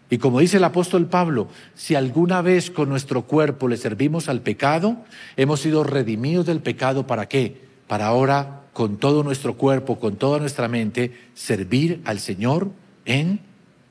Y 0.08 0.18
como 0.18 0.40
dice 0.40 0.58
el 0.58 0.64
apóstol 0.64 1.06
Pablo, 1.06 1.48
si 1.74 1.94
alguna 1.94 2.40
vez 2.40 2.70
con 2.70 2.88
nuestro 2.88 3.22
cuerpo 3.22 3.68
le 3.68 3.76
servimos 3.76 4.28
al 4.28 4.40
pecado, 4.40 4.98
hemos 5.36 5.60
sido 5.60 5.82
redimidos 5.82 6.46
del 6.46 6.60
pecado 6.60 7.06
para 7.06 7.26
qué? 7.26 7.60
Para 7.88 8.06
ahora 8.06 8.62
con 8.72 8.98
todo 8.98 9.22
nuestro 9.22 9.56
cuerpo, 9.56 9.98
con 9.98 10.16
toda 10.16 10.38
nuestra 10.38 10.68
mente, 10.68 11.12
servir 11.34 12.02
al 12.04 12.20
Señor 12.20 12.70
en 13.04 13.40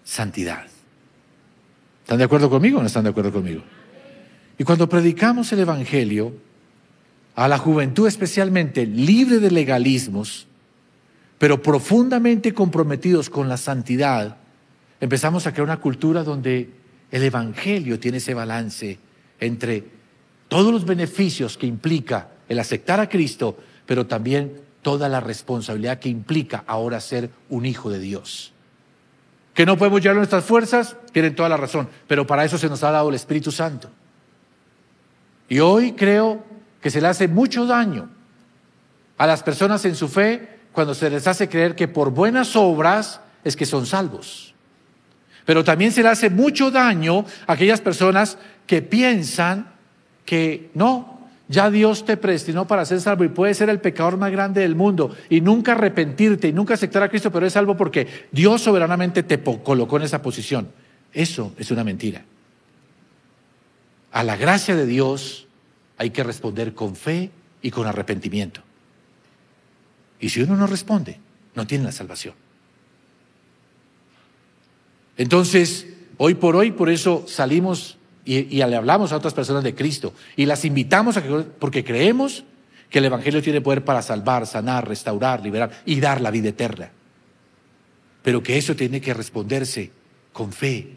santidad. 0.03 0.65
¿Están 2.03 2.19
de 2.19 2.23
acuerdo 2.23 2.49
conmigo 2.49 2.77
o 2.77 2.81
no 2.81 2.87
están 2.87 3.03
de 3.03 3.09
acuerdo 3.09 3.33
conmigo? 3.33 3.63
Y 4.57 4.63
cuando 4.63 4.87
predicamos 4.87 5.51
el 5.51 5.59
Evangelio, 5.59 6.33
a 7.35 7.47
la 7.47 7.57
juventud 7.57 8.07
especialmente 8.07 8.85
libre 8.85 9.39
de 9.39 9.51
legalismos, 9.51 10.47
pero 11.37 11.61
profundamente 11.61 12.53
comprometidos 12.53 13.29
con 13.29 13.49
la 13.49 13.57
santidad, 13.57 14.37
empezamos 14.99 15.47
a 15.47 15.51
crear 15.51 15.65
una 15.65 15.79
cultura 15.79 16.23
donde 16.23 16.69
el 17.11 17.23
Evangelio 17.23 17.99
tiene 17.99 18.17
ese 18.17 18.33
balance 18.33 18.97
entre 19.39 19.83
todos 20.47 20.71
los 20.71 20.85
beneficios 20.85 21.57
que 21.57 21.67
implica 21.67 22.29
el 22.47 22.59
aceptar 22.59 22.99
a 22.99 23.09
Cristo, 23.09 23.57
pero 23.85 24.05
también 24.05 24.61
toda 24.81 25.09
la 25.09 25.19
responsabilidad 25.19 25.99
que 25.99 26.09
implica 26.09 26.63
ahora 26.67 26.99
ser 26.99 27.29
un 27.49 27.65
hijo 27.65 27.89
de 27.89 27.99
Dios. 27.99 28.53
Que 29.53 29.65
no 29.65 29.77
podemos 29.77 30.01
llevar 30.01 30.17
nuestras 30.17 30.45
fuerzas, 30.45 30.97
tienen 31.11 31.35
toda 31.35 31.49
la 31.49 31.57
razón, 31.57 31.89
pero 32.07 32.27
para 32.27 32.43
eso 32.45 32.57
se 32.57 32.69
nos 32.69 32.83
ha 32.83 32.91
dado 32.91 33.09
el 33.09 33.15
Espíritu 33.15 33.51
Santo. 33.51 33.89
Y 35.47 35.59
hoy 35.59 35.93
creo 35.93 36.43
que 36.81 36.91
se 36.91 37.01
le 37.01 37.07
hace 37.07 37.27
mucho 37.27 37.65
daño 37.65 38.09
a 39.17 39.27
las 39.27 39.43
personas 39.43 39.85
en 39.85 39.95
su 39.95 40.07
fe 40.07 40.59
cuando 40.71 40.93
se 40.93 41.09
les 41.09 41.25
hace 41.27 41.47
creer 41.47 41.75
que 41.75 41.87
por 41.87 42.11
buenas 42.11 42.55
obras 42.55 43.21
es 43.43 43.55
que 43.55 43.65
son 43.65 43.85
salvos. 43.85 44.54
Pero 45.45 45.63
también 45.63 45.91
se 45.91 46.01
le 46.01 46.09
hace 46.09 46.29
mucho 46.29 46.71
daño 46.71 47.25
a 47.47 47.53
aquellas 47.53 47.81
personas 47.81 48.37
que 48.65 48.81
piensan 48.81 49.67
que 50.25 50.71
no, 50.73 51.15
ya 51.47 51.69
Dios 51.69 52.05
te 52.05 52.17
predestinó 52.17 52.65
para 52.65 52.85
ser 52.85 52.99
salvo 52.99 53.23
y 53.23 53.29
puedes 53.29 53.57
ser 53.57 53.69
el 53.69 53.79
pecador 53.79 54.17
más 54.17 54.31
grande 54.31 54.61
del 54.61 54.75
mundo 54.75 55.15
y 55.29 55.41
nunca 55.41 55.73
arrepentirte 55.73 56.47
y 56.47 56.53
nunca 56.53 56.73
aceptar 56.73 57.03
a 57.03 57.09
Cristo, 57.09 57.31
pero 57.31 57.45
es 57.45 57.53
salvo 57.53 57.77
porque 57.77 58.07
Dios 58.31 58.61
soberanamente 58.61 59.21
te 59.21 59.41
colocó 59.41 59.97
en 59.97 60.03
esa 60.03 60.21
posición. 60.21 60.69
Eso 61.13 61.53
es 61.57 61.69
una 61.69 61.83
mentira. 61.83 62.23
A 64.11 64.23
la 64.23 64.35
gracia 64.37 64.75
de 64.75 64.85
Dios 64.85 65.47
hay 65.97 66.09
que 66.09 66.23
responder 66.23 66.73
con 66.73 66.95
fe 66.95 67.29
y 67.61 67.69
con 67.69 67.85
arrepentimiento. 67.85 68.61
Y 70.19 70.29
si 70.29 70.41
uno 70.41 70.55
no 70.55 70.65
responde, 70.65 71.19
no 71.53 71.67
tiene 71.67 71.83
la 71.83 71.91
salvación. 71.91 72.33
Entonces, 75.17 75.87
hoy 76.17 76.35
por 76.35 76.55
hoy, 76.55 76.71
por 76.71 76.89
eso 76.89 77.25
salimos 77.27 77.97
y, 78.25 78.43
le 78.43 78.75
hablamos 78.75 79.11
a 79.11 79.17
otras 79.17 79.33
personas 79.33 79.63
de 79.63 79.75
Cristo 79.75 80.13
y 80.35 80.45
las 80.45 80.65
invitamos 80.65 81.17
a 81.17 81.23
que, 81.23 81.29
porque 81.59 81.83
creemos 81.83 82.43
que 82.89 82.99
el 82.99 83.05
Evangelio 83.05 83.41
tiene 83.41 83.61
poder 83.61 83.83
para 83.83 84.01
salvar, 84.01 84.47
sanar, 84.47 84.87
restaurar, 84.87 85.41
liberar 85.41 85.71
y 85.85 85.99
dar 85.99 86.21
la 86.21 86.31
vida 86.31 86.49
eterna. 86.49 86.91
Pero 88.23 88.41
que 88.41 88.57
eso 88.57 88.75
tiene 88.75 89.01
que 89.01 89.13
responderse 89.13 89.91
con 90.33 90.51
fe 90.51 90.95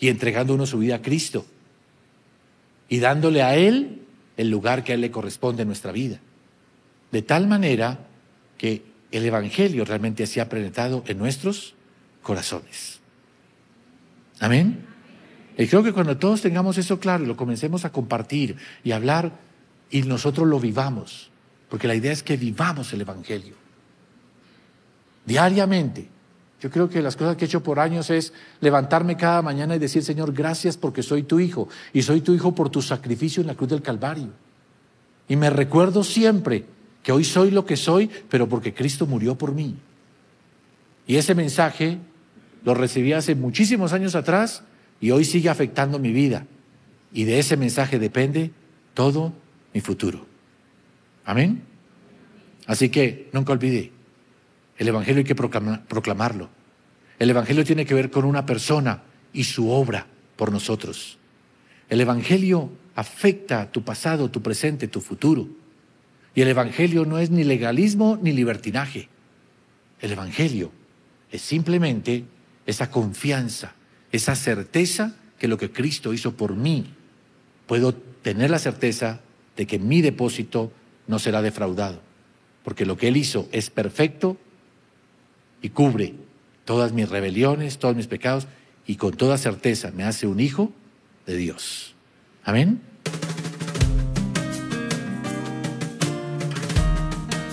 y 0.00 0.08
entregando 0.08 0.54
uno 0.54 0.66
su 0.66 0.78
vida 0.78 0.96
a 0.96 1.02
Cristo 1.02 1.46
y 2.88 2.98
dándole 2.98 3.42
a 3.42 3.56
Él 3.56 4.02
el 4.36 4.50
lugar 4.50 4.84
que 4.84 4.92
a 4.92 4.94
Él 4.94 5.00
le 5.00 5.10
corresponde 5.10 5.62
en 5.62 5.68
nuestra 5.68 5.92
vida. 5.92 6.20
De 7.12 7.22
tal 7.22 7.46
manera 7.46 8.00
que 8.56 8.82
el 9.10 9.24
Evangelio 9.24 9.84
realmente 9.84 10.26
se 10.26 10.40
ha 10.40 10.48
penetrado 10.48 11.04
en 11.06 11.18
nuestros 11.18 11.74
corazones. 12.22 12.97
Amén. 14.40 14.84
Y 15.56 15.66
creo 15.66 15.82
que 15.82 15.92
cuando 15.92 16.16
todos 16.16 16.40
tengamos 16.40 16.78
eso 16.78 17.00
claro 17.00 17.24
y 17.24 17.26
lo 17.26 17.36
comencemos 17.36 17.84
a 17.84 17.90
compartir 17.90 18.56
y 18.84 18.92
hablar 18.92 19.32
y 19.90 20.02
nosotros 20.02 20.46
lo 20.46 20.60
vivamos, 20.60 21.30
porque 21.68 21.88
la 21.88 21.94
idea 21.94 22.12
es 22.12 22.22
que 22.22 22.36
vivamos 22.36 22.92
el 22.92 23.00
Evangelio 23.00 23.68
diariamente. 25.28 26.08
Yo 26.60 26.70
creo 26.70 26.88
que 26.88 27.02
las 27.02 27.14
cosas 27.14 27.36
que 27.36 27.44
he 27.44 27.46
hecho 27.46 27.62
por 27.62 27.78
años 27.78 28.10
es 28.10 28.32
levantarme 28.60 29.16
cada 29.16 29.42
mañana 29.42 29.76
y 29.76 29.78
decir, 29.78 30.02
Señor, 30.02 30.32
gracias 30.32 30.76
porque 30.76 31.04
soy 31.04 31.22
tu 31.22 31.38
hijo 31.38 31.68
y 31.92 32.02
soy 32.02 32.20
tu 32.20 32.34
hijo 32.34 32.52
por 32.52 32.70
tu 32.70 32.82
sacrificio 32.82 33.42
en 33.42 33.46
la 33.46 33.54
cruz 33.54 33.68
del 33.68 33.82
Calvario. 33.82 34.30
Y 35.28 35.36
me 35.36 35.50
recuerdo 35.50 36.02
siempre 36.02 36.64
que 37.02 37.12
hoy 37.12 37.22
soy 37.22 37.52
lo 37.52 37.64
que 37.64 37.76
soy, 37.76 38.10
pero 38.28 38.48
porque 38.48 38.74
Cristo 38.74 39.06
murió 39.06 39.36
por 39.36 39.52
mí. 39.52 39.76
Y 41.06 41.16
ese 41.16 41.34
mensaje 41.34 41.98
lo 42.64 42.74
recibí 42.74 43.12
hace 43.12 43.34
muchísimos 43.34 43.92
años 43.92 44.14
atrás 44.14 44.62
y 45.00 45.10
hoy 45.10 45.24
sigue 45.24 45.48
afectando 45.48 45.98
mi 45.98 46.12
vida. 46.12 46.46
Y 47.12 47.24
de 47.24 47.38
ese 47.38 47.56
mensaje 47.56 47.98
depende 47.98 48.50
todo 48.94 49.32
mi 49.72 49.80
futuro. 49.80 50.26
Amén. 51.24 51.62
Así 52.66 52.88
que 52.90 53.28
nunca 53.32 53.52
olvide, 53.52 53.92
el 54.76 54.88
Evangelio 54.88 55.20
hay 55.20 55.24
que 55.24 55.34
proclamarlo. 55.34 56.50
El 57.18 57.30
Evangelio 57.30 57.64
tiene 57.64 57.86
que 57.86 57.94
ver 57.94 58.10
con 58.10 58.24
una 58.24 58.46
persona 58.46 59.02
y 59.32 59.44
su 59.44 59.70
obra 59.70 60.06
por 60.36 60.52
nosotros. 60.52 61.18
El 61.88 62.00
Evangelio 62.00 62.70
afecta 62.94 63.70
tu 63.70 63.82
pasado, 63.82 64.30
tu 64.30 64.42
presente, 64.42 64.88
tu 64.88 65.00
futuro. 65.00 65.48
Y 66.34 66.42
el 66.42 66.48
Evangelio 66.48 67.04
no 67.04 67.18
es 67.18 67.30
ni 67.30 67.44
legalismo 67.44 68.18
ni 68.22 68.32
libertinaje. 68.32 69.08
El 70.00 70.12
Evangelio 70.12 70.70
es 71.32 71.42
simplemente 71.42 72.24
esa 72.68 72.90
confianza 72.90 73.72
esa 74.12 74.34
certeza 74.34 75.14
que 75.38 75.48
lo 75.48 75.58
que 75.58 75.70
Cristo 75.70 76.12
hizo 76.12 76.34
por 76.34 76.54
mí, 76.54 76.86
puedo 77.66 77.94
tener 77.94 78.50
la 78.50 78.58
certeza 78.58 79.20
de 79.56 79.66
que 79.66 79.78
mi 79.78 80.02
depósito 80.02 80.72
no 81.06 81.18
será 81.18 81.42
defraudado, 81.42 82.00
porque 82.64 82.86
lo 82.86 82.96
que 82.96 83.08
Él 83.08 83.16
hizo 83.16 83.48
es 83.52 83.70
perfecto 83.70 84.36
y 85.62 85.70
cubre 85.70 86.14
todas 86.64 86.92
mis 86.92 87.08
rebeliones, 87.08 87.78
todos 87.78 87.96
mis 87.96 88.06
pecados, 88.06 88.46
y 88.86 88.96
con 88.96 89.14
toda 89.14 89.36
certeza 89.36 89.90
me 89.90 90.04
hace 90.04 90.26
un 90.26 90.40
hijo 90.40 90.72
de 91.26 91.36
Dios. 91.36 91.94
Amén. 92.44 92.80